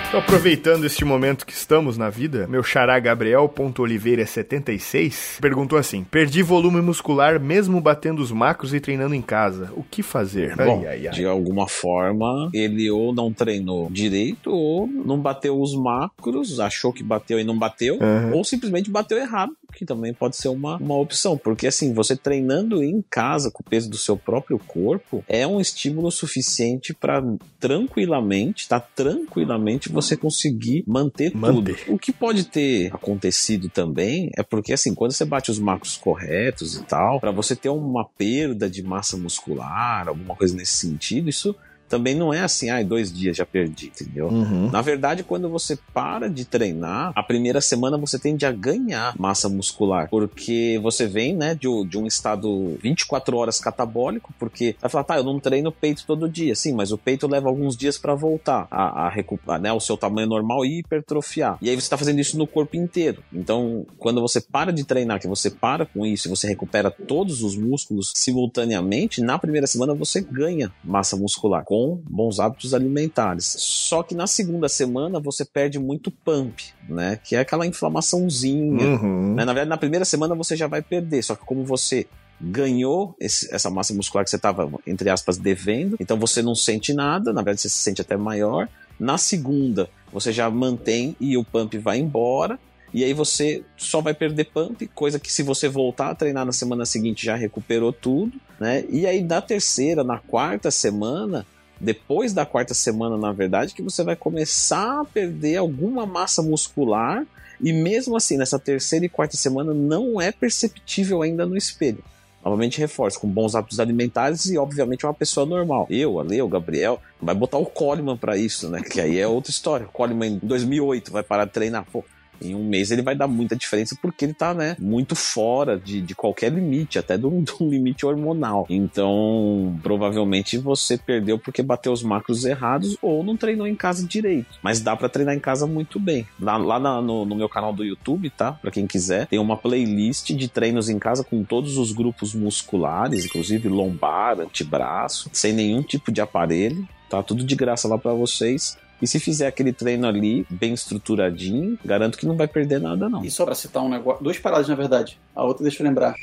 [0.09, 6.81] Então, aproveitando este momento que estamos na vida, meu xará Gabriel.oliveira76 perguntou assim: Perdi volume
[6.81, 9.69] muscular mesmo batendo os macros e treinando em casa.
[9.77, 10.55] O que fazer?
[10.55, 11.13] Bom, ai, ai, ai.
[11.13, 17.03] de alguma forma, ele ou não treinou direito, ou não bateu os macros, achou que
[17.03, 18.31] bateu e não bateu, Aham.
[18.33, 21.37] ou simplesmente bateu errado, que também pode ser uma, uma opção.
[21.37, 25.61] Porque assim, você treinando em casa com o peso do seu próprio corpo é um
[25.61, 27.23] estímulo suficiente para
[27.57, 28.77] tranquilamente, tá?
[28.77, 31.77] Tranquilamente você conseguir manter, Manter.
[31.77, 31.93] tudo.
[31.93, 36.75] O que pode ter acontecido também é porque assim, quando você bate os macros corretos
[36.75, 41.55] e tal, para você ter uma perda de massa muscular, alguma coisa nesse sentido, isso
[41.89, 44.27] também não é assim, ai, dois dias já perdi, entendeu?
[44.27, 44.69] Uhum.
[44.69, 49.49] Na verdade, quando você para de treinar, a primeira semana você tende a ganhar massa
[49.49, 54.89] muscular, porque você vem, né, de, um- de um estado 24 horas catabólico, porque vai
[54.89, 57.97] falar, tá, eu não treino peito todo dia, sim, mas o peito leva alguns dias
[57.97, 61.57] para voltar a, a recuperar, né, o seu tamanho normal e hipertrofiar.
[61.61, 63.23] E aí você tá fazendo isso no corpo inteiro.
[63.33, 67.41] Então, quando você para de treinar, que você para com isso e você recupera todos
[67.43, 71.78] os músculos simultaneamente, na primeira semana você ganha massa muscular com
[72.09, 73.55] bons hábitos alimentares.
[73.59, 77.19] Só que na segunda semana você perde muito pump, né?
[77.23, 78.85] Que é aquela inflamaçãozinha.
[78.87, 79.35] Uhum.
[79.35, 79.45] né?
[79.45, 82.07] Na verdade, na primeira semana você já vai perder, só que como você
[82.41, 86.93] ganhou esse- essa massa muscular que você estava, entre aspas, devendo, então você não sente
[86.93, 88.67] nada, na verdade você se sente até maior.
[88.99, 92.57] Na segunda, você já mantém e o pump vai embora.
[92.91, 96.51] E aí você só vai perder pump, coisa que se você voltar a treinar na
[96.51, 98.83] semana seguinte já recuperou tudo, né?
[98.89, 101.45] E aí na terceira, na quarta semana,
[101.79, 107.25] depois da quarta semana, na verdade, que você vai começar a perder alguma massa muscular
[107.61, 112.03] e mesmo assim, nessa terceira e quarta semana não é perceptível ainda no espelho.
[112.43, 115.85] Novamente reforço, com bons hábitos alimentares e, obviamente, uma pessoa normal.
[115.89, 118.81] Eu, a Leo, o Gabriel, vai botar o Coleman pra isso, né?
[118.81, 119.85] Que aí é outra história.
[119.85, 121.85] O Coleman em 2008 vai parar de treinar.
[121.91, 122.03] Pô,
[122.41, 126.01] em um mês ele vai dar muita diferença porque ele tá, né, muito fora de,
[126.01, 128.65] de qualquer limite, até de um, limite hormonal.
[128.69, 134.47] Então, provavelmente você perdeu porque bateu os macros errados ou não treinou em casa direito.
[134.61, 136.25] Mas dá pra treinar em casa muito bem.
[136.39, 138.51] Lá, lá na- no, no meu canal do YouTube, tá?
[138.53, 143.25] Pra quem quiser, tem uma playlist de treinos em casa com todos os grupos musculares,
[143.25, 146.87] inclusive lombar, antebraço, sem nenhum tipo de aparelho.
[147.09, 148.77] Tá tudo de graça lá pra vocês.
[149.01, 153.23] E se fizer aquele treino ali, bem estruturadinho, garanto que não vai perder nada, não.
[153.23, 155.19] E só pra citar um negócio, duas paradas na verdade.
[155.35, 156.15] A outra deixa eu lembrar.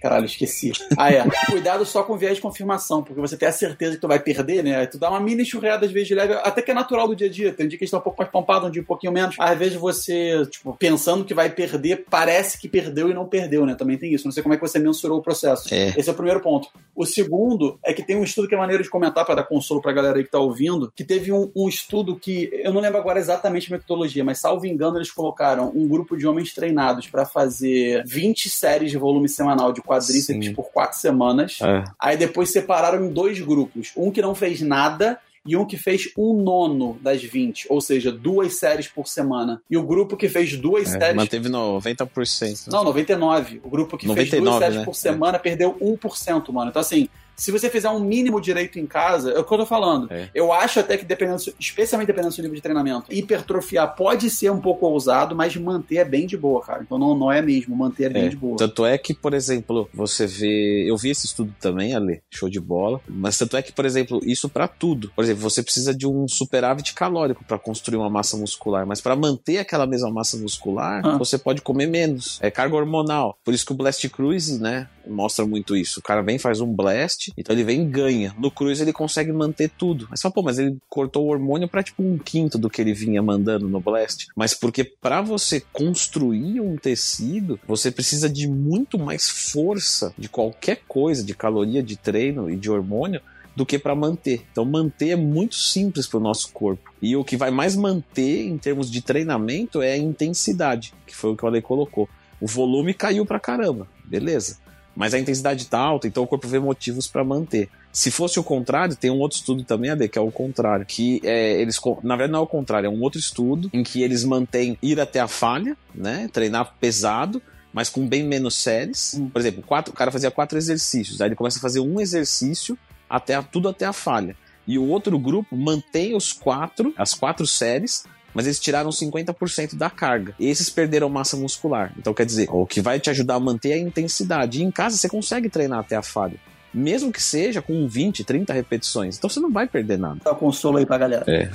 [0.00, 0.72] Caralho, esqueci.
[0.96, 1.24] Ah, é.
[1.46, 4.62] Cuidado só com viés de confirmação, porque você tem a certeza que tu vai perder,
[4.62, 4.76] né?
[4.76, 7.16] Aí tu dá uma mini churreada às vezes de leve, até que é natural do
[7.16, 7.52] dia a dia.
[7.52, 9.36] Tem dia que está um pouco mais pompado, um dia um pouquinho menos.
[9.38, 13.74] Às vezes você, tipo, pensando que vai perder, parece que perdeu e não perdeu, né?
[13.74, 14.24] Também tem isso.
[14.24, 15.72] Não sei como é que você mensurou o processo.
[15.72, 15.88] É.
[15.96, 16.68] Esse é o primeiro ponto.
[16.94, 19.80] O segundo é que tem um estudo que é maneiro de comentar para dar consolo
[19.80, 22.98] pra galera aí que tá ouvindo, que teve um, um estudo que, eu não lembro
[22.98, 27.24] agora exatamente a metodologia, mas salvo engano, eles colocaram um grupo de homens treinados para
[27.24, 30.54] fazer 20 séries de volume semanal de quadríceps Sim.
[30.54, 31.58] por quatro semanas.
[31.60, 31.82] É.
[31.98, 33.90] Aí depois separaram em dois grupos.
[33.96, 38.12] Um que não fez nada e um que fez um nono das 20, ou seja,
[38.12, 39.60] duas séries por semana.
[39.68, 41.16] E o grupo que fez duas É, séries.
[41.16, 42.68] manteve 90%.
[42.68, 43.60] Não, 99.
[43.64, 44.84] O grupo que fez 99, duas séries né?
[44.84, 46.70] por semana perdeu 1%, mano.
[46.70, 47.08] Então, assim,
[47.40, 50.10] se você fizer um mínimo direito em casa, é o que eu tô falando.
[50.12, 50.28] É.
[50.34, 54.28] Eu acho até que, dependendo, do- especialmente dependendo do seu nível de treinamento, hipertrofiar pode
[54.30, 56.82] ser um pouco ousado, mas manter é bem de boa, cara.
[56.82, 58.56] Então não, não é mesmo, manter é bem É, de boa.
[58.56, 60.84] Tanto é que, por exemplo, você vê.
[60.88, 63.00] Eu vi esse estudo também, Ale, show de bola.
[63.08, 65.10] Mas tanto é que, por exemplo, isso pra tudo.
[65.14, 68.86] Por exemplo, você precisa de um superávit calórico pra construir uma massa muscular.
[68.86, 71.16] Mas pra manter aquela mesma massa muscular, Ah.
[71.16, 72.38] você pode comer menos.
[72.42, 73.36] É carga hormonal.
[73.44, 76.00] Por isso que o Blast Cruise, né, mostra muito isso.
[76.00, 78.34] O cara vem, faz um blast, então ele vem e ganha.
[78.38, 80.06] No Cruise ele consegue manter tudo.
[80.10, 82.92] Mas só, pô, mas ele cortou o hormônio pra tipo um quinto do que ele
[82.92, 84.28] vinha mandando no blast.
[84.36, 90.82] Mas porque pra você construir um tecido, você precisa de muito mais força de qualquer
[90.86, 93.20] coisa, de caloria, de treino e de hormônio,
[93.54, 94.46] do que para manter.
[94.50, 96.92] Então, manter é muito simples para o nosso corpo.
[97.02, 101.32] E o que vai mais manter em termos de treinamento é a intensidade, que foi
[101.32, 102.08] o que o Ale colocou.
[102.40, 104.58] O volume caiu pra caramba, beleza.
[105.00, 107.70] Mas a intensidade tá alta, então o corpo vê motivos para manter.
[107.90, 110.84] Se fosse o contrário, tem um outro estudo também, Ale, que é o contrário.
[110.84, 111.80] Que é, eles.
[112.02, 115.00] Na verdade, não é o contrário, é um outro estudo em que eles mantêm ir
[115.00, 116.28] até a falha, né?
[116.30, 117.40] Treinar pesado,
[117.72, 119.14] mas com bem menos séries.
[119.14, 119.30] Hum.
[119.30, 122.76] Por exemplo, quatro, o cara fazia quatro exercícios, aí ele começa a fazer um exercício
[123.08, 124.36] até a- tudo até a falha.
[124.66, 129.90] E o outro grupo mantém os quatro, as quatro séries, mas eles tiraram 50% da
[129.90, 130.34] carga.
[130.38, 131.92] E esses perderam massa muscular.
[131.98, 134.60] Então, quer dizer, o que vai te ajudar a manter é a intensidade.
[134.60, 136.36] E em casa você consegue treinar até a falha.
[136.72, 139.18] Mesmo que seja com 20, 30 repetições.
[139.18, 140.20] Então você não vai perder nada.
[140.24, 141.24] Dá consolo aí pra galera.
[141.26, 141.50] É.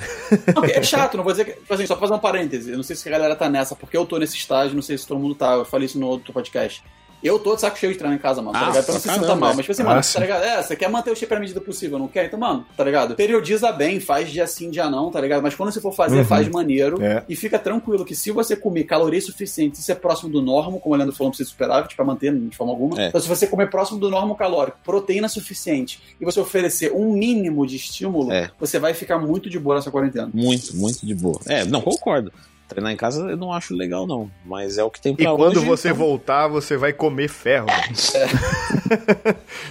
[0.54, 1.52] Não, é chato, não vou dizer que.
[1.52, 2.70] tipo Assim, só pra fazer um parêntese.
[2.70, 4.98] Eu não sei se a galera tá nessa, porque eu tô nesse estágio, não sei
[4.98, 5.54] se todo mundo tá.
[5.54, 6.82] Eu falei isso no outro podcast.
[7.22, 8.84] Eu tô de saco cheio de treinar em casa, mano, tá Ah, ligado?
[8.84, 9.48] Pra não se caramba, mal.
[9.54, 10.14] Mas, tipo assim, Ah, mano, sim.
[10.14, 10.42] tá ligado?
[10.44, 12.26] É, você quer manter o shape à medida possível, não quer?
[12.26, 13.14] Então, mano, tá ligado?
[13.16, 15.42] Periodiza bem, faz dia sim, dia não, tá ligado?
[15.42, 16.24] Mas quando você for fazer, Uhum.
[16.24, 17.02] faz maneiro.
[17.02, 17.24] É.
[17.28, 20.94] E fica tranquilo que se você comer caloria suficiente, isso é próximo do normo, como
[20.94, 23.00] o Leandro falou, não precisa superávit pra manter de forma alguma.
[23.02, 23.08] É.
[23.08, 27.66] Então, se você comer próximo do normo calórico, proteína suficiente, e você oferecer um mínimo
[27.66, 28.50] de estímulo, É.
[28.60, 30.30] você vai ficar muito de boa nessa quarentena.
[30.32, 31.40] Muito, muito de boa.
[31.46, 32.32] É, não, concordo.
[32.68, 34.30] Treinar em casa eu não acho legal, não.
[34.44, 37.28] Mas é o que tem E pra quando hoje, você então- voltar, você vai comer
[37.28, 37.66] ferro.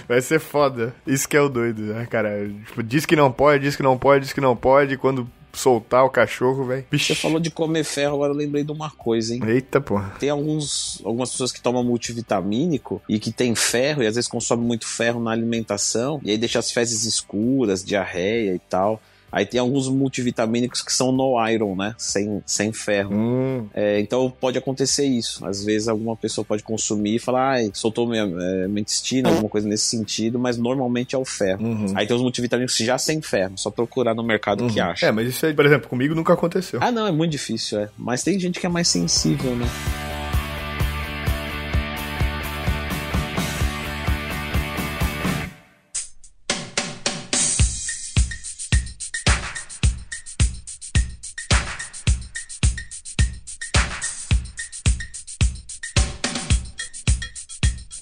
[0.08, 0.94] vai ser foda.
[1.06, 2.48] Isso que é o doido, né, cara?
[2.66, 4.94] Tipo, diz que não pode, diz que não pode, diz que não pode.
[4.94, 6.84] e Quando soltar o cachorro, velho.
[6.92, 9.40] Você falou de comer ferro, agora eu lembrei de uma coisa, hein?
[9.46, 10.12] Eita, porra.
[10.18, 14.66] Tem alguns, algumas pessoas que tomam multivitamínico e que tem ferro e às vezes consomem
[14.66, 19.00] muito ferro na alimentação e aí deixa as fezes escuras, diarreia e tal.
[19.30, 21.94] Aí tem alguns multivitamínicos que são no iron, né?
[21.98, 23.14] Sem, sem ferro.
[23.14, 25.44] Hum, É, então pode acontecer isso.
[25.46, 29.68] Às vezes alguma pessoa pode consumir e falar, ai, soltou minha, é, intestino, alguma coisa
[29.68, 31.64] nesse sentido, mas normalmente é o ferro.
[31.66, 31.92] uhum.
[31.94, 34.86] Aí tem os multivitamínicos já sem ferro, só procurar no mercado que Uhum.
[34.86, 35.06] acha.
[35.06, 36.78] É, mas isso aí, por exemplo, comigo nunca aconteceu.
[36.82, 37.88] Ah, não, é muito difícil, é.
[37.98, 39.66] Mas tem gente que é mais sensível, né?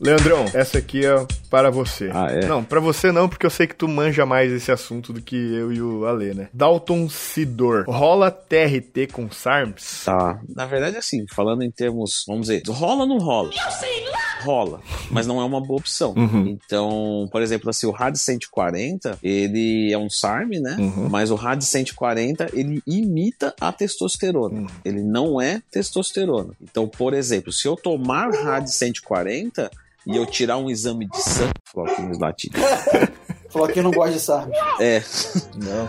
[0.00, 2.10] Leandrão, essa aqui é para você.
[2.12, 2.46] Ah, é?
[2.46, 5.36] Não, para você não, porque eu sei que tu manja mais esse assunto do que
[5.36, 6.48] eu e o Ale, né?
[6.52, 7.84] Dalton Sidor.
[7.86, 10.04] Rola TRT com SARMs?
[10.04, 10.40] Tá.
[10.48, 13.50] Na verdade, assim, falando em termos, vamos dizer, rola ou não rola?
[14.42, 14.80] Rola,
[15.10, 16.12] mas não é uma boa opção.
[16.16, 16.46] Uhum.
[16.48, 20.76] Então, por exemplo, assim, o RAD 140, ele é um SARM, né?
[20.78, 21.08] Uhum.
[21.08, 24.60] Mas o RAD 140, ele imita a testosterona.
[24.60, 24.66] Uhum.
[24.84, 26.52] Ele não é testosterona.
[26.60, 29.70] Então, por exemplo, se eu tomar RAD 140
[30.06, 32.60] e eu tirar um exame de sangue, vou colocar aqui nos latidos.
[33.50, 34.50] Falou que não gosta de SARM.
[34.80, 35.00] É,
[35.54, 35.88] Não.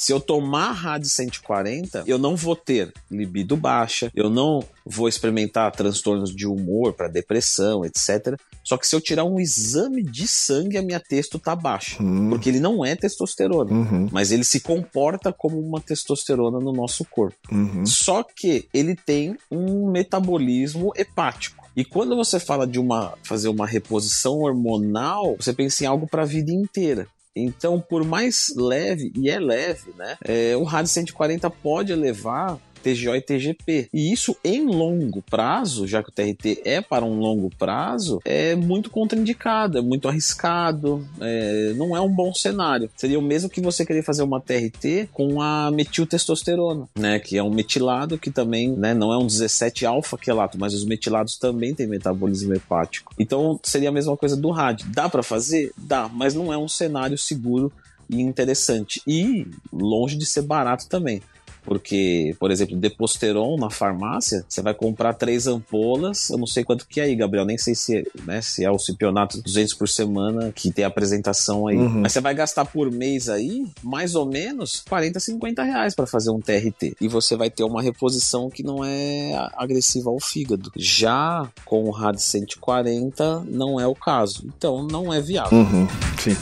[0.00, 5.70] se eu tomar RAD 140, eu não vou ter libido baixa, eu não vou experimentar
[5.72, 8.36] transtornos de humor para depressão, etc.
[8.64, 12.30] Só que se eu tirar um exame de sangue, a minha testo tá baixa, Hum.
[12.30, 13.70] porque ele não é testosterona.
[13.70, 14.08] Uhum.
[14.10, 17.36] Mas ele se comporta como uma testosterona no nosso corpo.
[17.52, 17.84] Uhum.
[17.84, 21.61] Só que ele tem um metabolismo hepático.
[21.76, 26.22] E quando você fala de uma fazer uma reposição hormonal, você pensa em algo para
[26.22, 27.06] a vida inteira.
[27.34, 30.18] Então, por mais leve, e é leve, né?
[30.22, 33.88] É, o rádio 140 pode elevar TGO e TGP.
[33.92, 38.54] E isso em longo prazo, já que o TRT é para um longo prazo, é
[38.54, 42.90] muito contraindicado, é muito arriscado, é, não é um bom cenário.
[42.96, 47.42] Seria o mesmo que você querer fazer uma TRT com a metiltestosterona, né, que é
[47.42, 51.74] um metilado que também, né, não é um 17 alfa quelato, mas os metilados também
[51.74, 53.14] têm metabolismo hepático.
[53.18, 54.86] Então seria a mesma coisa do rádio.
[54.90, 55.72] Dá para fazer?
[55.76, 57.72] Dá, mas não é um cenário seguro
[58.08, 59.02] e interessante.
[59.06, 61.22] E longe de ser barato também.
[61.64, 66.86] Porque, por exemplo, Deposteron na farmácia, você vai comprar três ampolas, eu não sei quanto
[66.86, 70.52] que é aí, Gabriel, nem sei se, né, se é o Cipionato 200 por semana
[70.52, 71.76] que tem a apresentação aí.
[71.76, 72.00] Uhum.
[72.02, 76.30] Mas você vai gastar por mês aí, mais ou menos, 40, 50 reais para fazer
[76.30, 76.96] um TRT.
[77.00, 80.72] E você vai ter uma reposição que não é agressiva ao fígado.
[80.76, 84.44] Já com o RAD 140, não é o caso.
[84.46, 85.58] Então, não é viável.
[85.58, 85.86] Uhum.
[86.18, 86.36] Sim.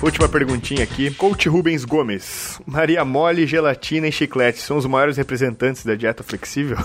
[0.00, 1.12] Última perguntinha aqui.
[1.12, 2.60] Coach Rubens Gomes.
[2.64, 6.76] Maria Mole, gelatina e chiclete são os maiores representantes da dieta flexível?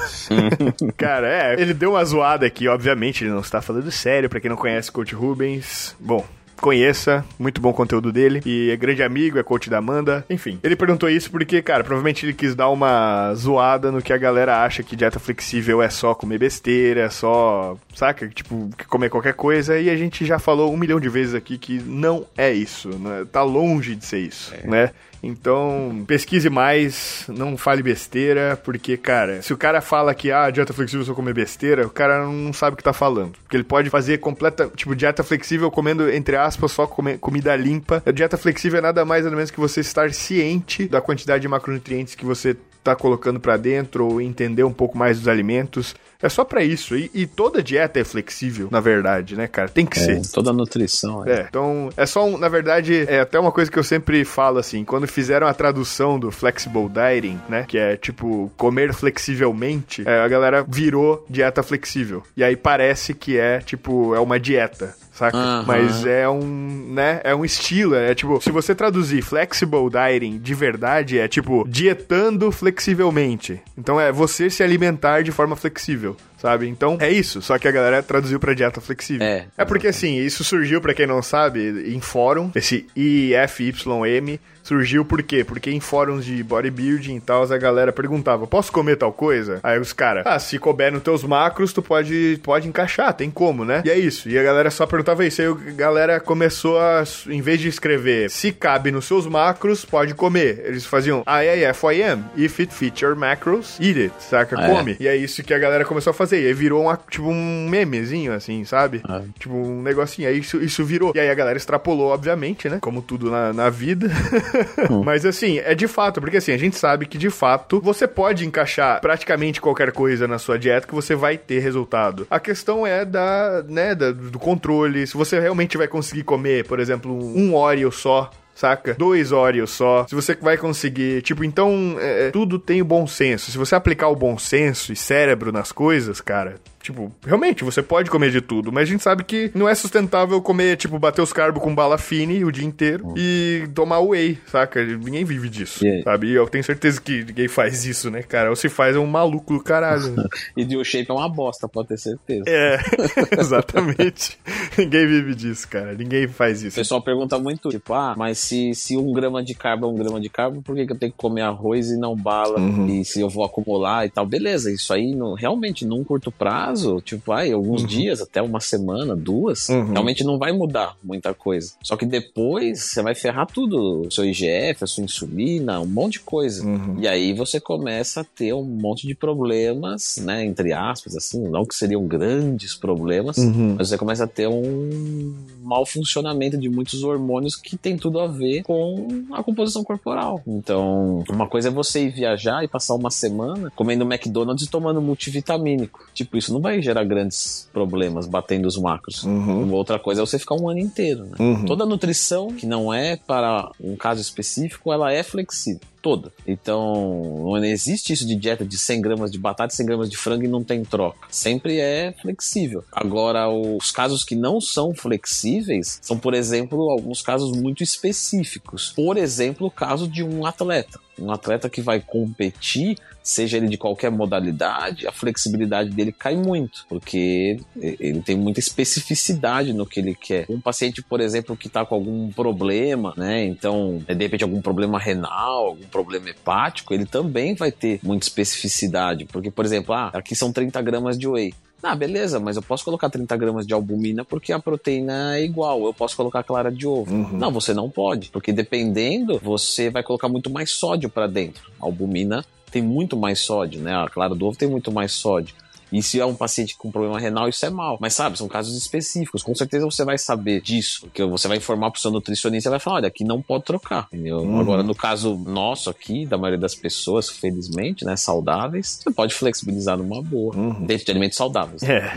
[0.98, 4.50] Cara, é, ele deu uma zoada aqui, obviamente, ele não está falando sério, para quem
[4.50, 5.96] não conhece Coach Rubens.
[6.00, 6.26] Bom,
[6.62, 8.42] conheça, muito bom conteúdo dele.
[8.46, 10.26] E é grande amigo, é coach da Amanda.
[10.30, 14.18] Enfim, ele perguntou isso porque, cara, provavelmente ele quis dar uma zoada no que a
[14.18, 18.28] galera acha que dieta flexível é só comer besteira, é só, saca?
[18.28, 19.80] Tipo, comer qualquer coisa.
[19.80, 23.26] E a gente já falou um milhão de vezes aqui que não é isso, né?
[23.32, 24.68] Tá longe de ser isso, é.
[24.68, 24.92] né?
[25.24, 30.74] Então, pesquise mais, não fale besteira, porque, cara, se o cara fala que, ah, dieta
[30.74, 33.32] flexível só comer besteira, o cara não sabe o que tá falando.
[33.44, 38.04] Porque ele pode fazer completa, tipo, dieta flexível comendo, entre aspas, só comer, comida limpa.
[38.06, 41.48] A dieta flexível é nada mais nada menos que você estar ciente da quantidade de
[41.48, 45.96] macronutrientes que você tá colocando para dentro ou entender um pouco mais dos alimentos.
[46.24, 46.96] É só para isso.
[46.96, 49.68] E, e, toda dieta é flexível, na verdade, né, cara?
[49.68, 50.32] Tem que é, ser.
[50.32, 51.28] Toda nutrição.
[51.28, 51.34] É.
[51.34, 51.46] é.
[51.50, 54.86] Então, é só, um, na verdade, é até uma coisa que eu sempre falo assim,
[54.86, 60.28] quando fizeram a tradução do flexible dieting, né, que é tipo comer flexivelmente, é, a
[60.30, 62.24] galera virou dieta flexível.
[62.38, 65.38] E aí parece que é tipo é uma dieta saca?
[65.38, 65.64] Uhum.
[65.66, 70.54] Mas é um, né, é um estilo, é tipo, se você traduzir flexible dieting de
[70.54, 73.62] verdade, é tipo dietando flexivelmente.
[73.78, 76.68] Então é você se alimentar de forma flexível sabe?
[76.68, 79.26] Então é isso, só que a galera traduziu pra dieta flexível.
[79.26, 85.04] É, é porque assim, isso surgiu, para quem não sabe, em fórum, esse IFYM surgiu
[85.04, 85.44] por quê?
[85.44, 89.60] Porque em fóruns de bodybuilding e tal, a galera perguntava: posso comer tal coisa?
[89.62, 93.66] Aí os caras, ah, se couber nos teus macros, tu pode, pode encaixar, tem como,
[93.66, 93.82] né?
[93.86, 94.30] E é isso.
[94.30, 95.42] E a galera só perguntava isso.
[95.42, 100.14] Aí a galera começou a, em vez de escrever se cabe nos seus macros, pode
[100.14, 100.64] comer.
[100.66, 104.56] Eles faziam IAFYM, if it fits your macros, eat it, saca?
[104.58, 104.70] Ah, é.
[104.70, 104.92] Come.
[104.94, 104.96] É.
[105.00, 106.42] E é isso que a galera começou a fazer.
[106.42, 109.02] E aí virou uma, tipo um memezinho, assim, sabe?
[109.04, 109.22] Ah.
[109.38, 110.28] Tipo um negocinho.
[110.28, 111.12] Aí isso, isso virou.
[111.16, 112.78] E aí a galera extrapolou, obviamente, né?
[112.82, 114.10] Como tudo na, na vida.
[114.90, 115.04] Hum.
[115.06, 118.46] Mas assim, é de fato, porque assim, a gente sabe que de fato você pode
[118.46, 122.28] encaixar praticamente qualquer coisa na sua dieta que você vai ter resultado.
[122.30, 125.06] A questão é da, né, da, do controle.
[125.08, 128.94] Se você realmente vai conseguir comer, por exemplo, um Oreo só saca?
[128.94, 130.06] Dois Oreos só.
[130.08, 131.22] Se você vai conseguir.
[131.22, 133.52] Tipo, então, é, tudo tem o bom senso.
[133.52, 138.12] Se você aplicar o bom senso e cérebro nas coisas, cara, Tipo, realmente, você pode
[138.12, 141.32] comer de tudo, mas a gente sabe que não é sustentável comer, tipo, bater os
[141.32, 143.14] carbos com bala fine o dia inteiro hum.
[143.16, 144.84] e tomar whey, saca?
[144.84, 146.28] Ninguém vive disso, sabe?
[146.28, 148.50] E eu tenho certeza que ninguém faz isso, né, cara?
[148.50, 150.12] Ou se faz é um maluco do caralho.
[150.12, 150.26] Né?
[150.58, 152.44] e de shape é uma bosta, pode ter certeza.
[152.48, 152.78] É,
[153.40, 154.38] exatamente.
[154.78, 155.94] ninguém vive disso, cara.
[155.94, 156.76] Ninguém faz isso.
[156.76, 159.96] O pessoal pergunta muito, tipo, ah, mas se, se um grama de carbo é um
[159.96, 162.60] grama de carbo, por que, que eu tenho que comer arroz e não bala?
[162.60, 162.88] Uhum.
[162.88, 164.26] E se eu vou acumular e tal?
[164.26, 167.88] Beleza, isso aí no, realmente num curto prazo prazo, tipo, ai, alguns uhum.
[167.88, 169.92] dias, até uma semana, duas, uhum.
[169.92, 171.74] realmente não vai mudar muita coisa.
[171.82, 176.14] Só que depois você vai ferrar tudo, o seu IGF, a sua insulina, um monte
[176.14, 176.66] de coisa.
[176.66, 176.98] Uhum.
[177.00, 181.66] E aí você começa a ter um monte de problemas, né, entre aspas, assim, não
[181.66, 183.76] que seriam grandes problemas, uhum.
[183.78, 188.28] mas você começa a ter um mau funcionamento de muitos hormônios que tem tudo a
[188.28, 190.42] ver com a composição corporal.
[190.46, 195.02] Então, uma coisa é você ir viajar e passar uma semana comendo McDonald's e tomando
[195.02, 196.06] multivitamínico.
[196.14, 199.24] Tipo, isso não vai gerar grandes problemas batendo os macros.
[199.24, 199.64] Uhum.
[199.64, 201.26] Uma outra coisa é você ficar um ano inteiro.
[201.26, 201.36] Né?
[201.40, 201.66] Uhum.
[201.66, 206.34] Toda nutrição que não é para um caso específico, ela é flexível toda.
[206.46, 210.18] Então, não existe isso de dieta de 100 gramas de batata e 100 gramas de
[210.18, 211.26] frango e não tem troca.
[211.32, 212.84] Sempre é flexível.
[212.92, 218.92] Agora, os casos que não são flexíveis são, por exemplo, alguns casos muito específicos.
[218.94, 223.78] Por exemplo, o caso de um atleta Um atleta que vai competir, seja ele de
[223.78, 230.16] qualquer modalidade, a flexibilidade dele cai muito, porque ele tem muita especificidade no que ele
[230.16, 230.46] quer.
[230.50, 233.46] Um paciente, por exemplo, que está com algum problema, né?
[233.46, 239.26] Então, de repente, algum problema renal, algum problema hepático, ele também vai ter muita especificidade.
[239.26, 241.54] Porque, por exemplo, ah, aqui são 30 gramas de whey.
[241.84, 245.86] Ah, beleza, mas eu posso colocar 30 gramas de albumina porque a proteína é igual.
[245.86, 247.14] Eu posso colocar clara de ovo.
[247.14, 247.38] Uhum.
[247.38, 251.70] Não, você não pode, porque dependendo, você vai colocar muito mais sódio para dentro.
[251.82, 253.94] A albumina tem muito mais sódio, né?
[253.94, 255.54] A clara do ovo tem muito mais sódio.
[255.94, 257.98] E se é um paciente com problema renal, isso é mal.
[258.02, 259.44] Mas sabe, são casos específicos.
[259.44, 261.02] Com certeza você vai saber disso.
[261.02, 264.08] Porque você vai informar pro seu nutricionista e vai falar: olha, aqui não pode trocar.
[264.12, 264.40] Entendeu?
[264.40, 264.60] Uhum.
[264.60, 269.96] Agora, no caso nosso aqui, da maioria das pessoas, felizmente, né, saudáveis, você pode flexibilizar
[269.96, 270.56] numa boa.
[270.56, 270.86] Uhum.
[270.86, 271.84] Dentro de alimentos saudáveis.
[271.84, 272.12] É.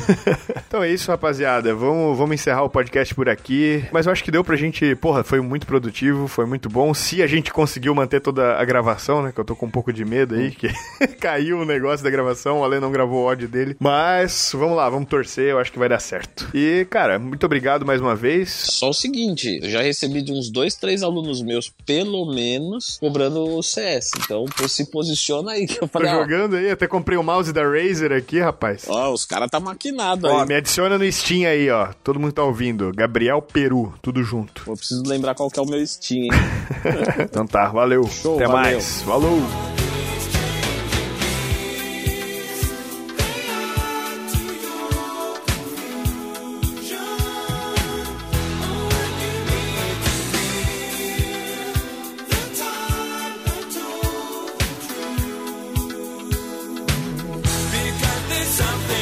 [0.66, 1.74] então é isso, rapaziada.
[1.74, 3.84] Vamos, vamos encerrar o podcast por aqui.
[3.92, 4.94] Mas eu acho que deu pra gente.
[4.94, 6.94] Porra, foi muito produtivo, foi muito bom.
[6.94, 9.30] Se a gente conseguiu manter toda a gravação, né?
[9.30, 10.68] Que eu tô com um pouco de medo aí, que
[11.20, 13.76] caiu o negócio da gravação, o Ale não gravou o ódio dele.
[13.80, 16.48] Mas vamos lá, vamos torcer, eu acho que vai dar certo.
[16.54, 18.50] E, cara, muito obrigado mais uma vez.
[18.50, 23.42] Só o seguinte, eu já recebi de uns dois, três alunos meus, pelo menos, cobrando
[23.56, 24.10] o CS.
[24.24, 25.66] Então, se posiciona aí.
[25.66, 28.84] Que eu Tô falei, ó, jogando aí, até comprei o mouse da Razer aqui, rapaz.
[28.88, 30.48] ó, os caras tá maquinado Ó, aí.
[30.48, 31.88] me adiciona no Steam aí, ó.
[32.04, 32.92] Todo mundo tá ouvindo.
[32.94, 34.62] Gabriel Peru, tudo junto.
[34.66, 36.30] Eu preciso lembrar qual que é o meu Steam, hein?
[37.30, 38.04] Então tá, valeu.
[38.06, 38.72] Show, Até valeu.
[38.72, 39.02] mais.
[39.02, 39.79] Falou.
[58.60, 58.99] something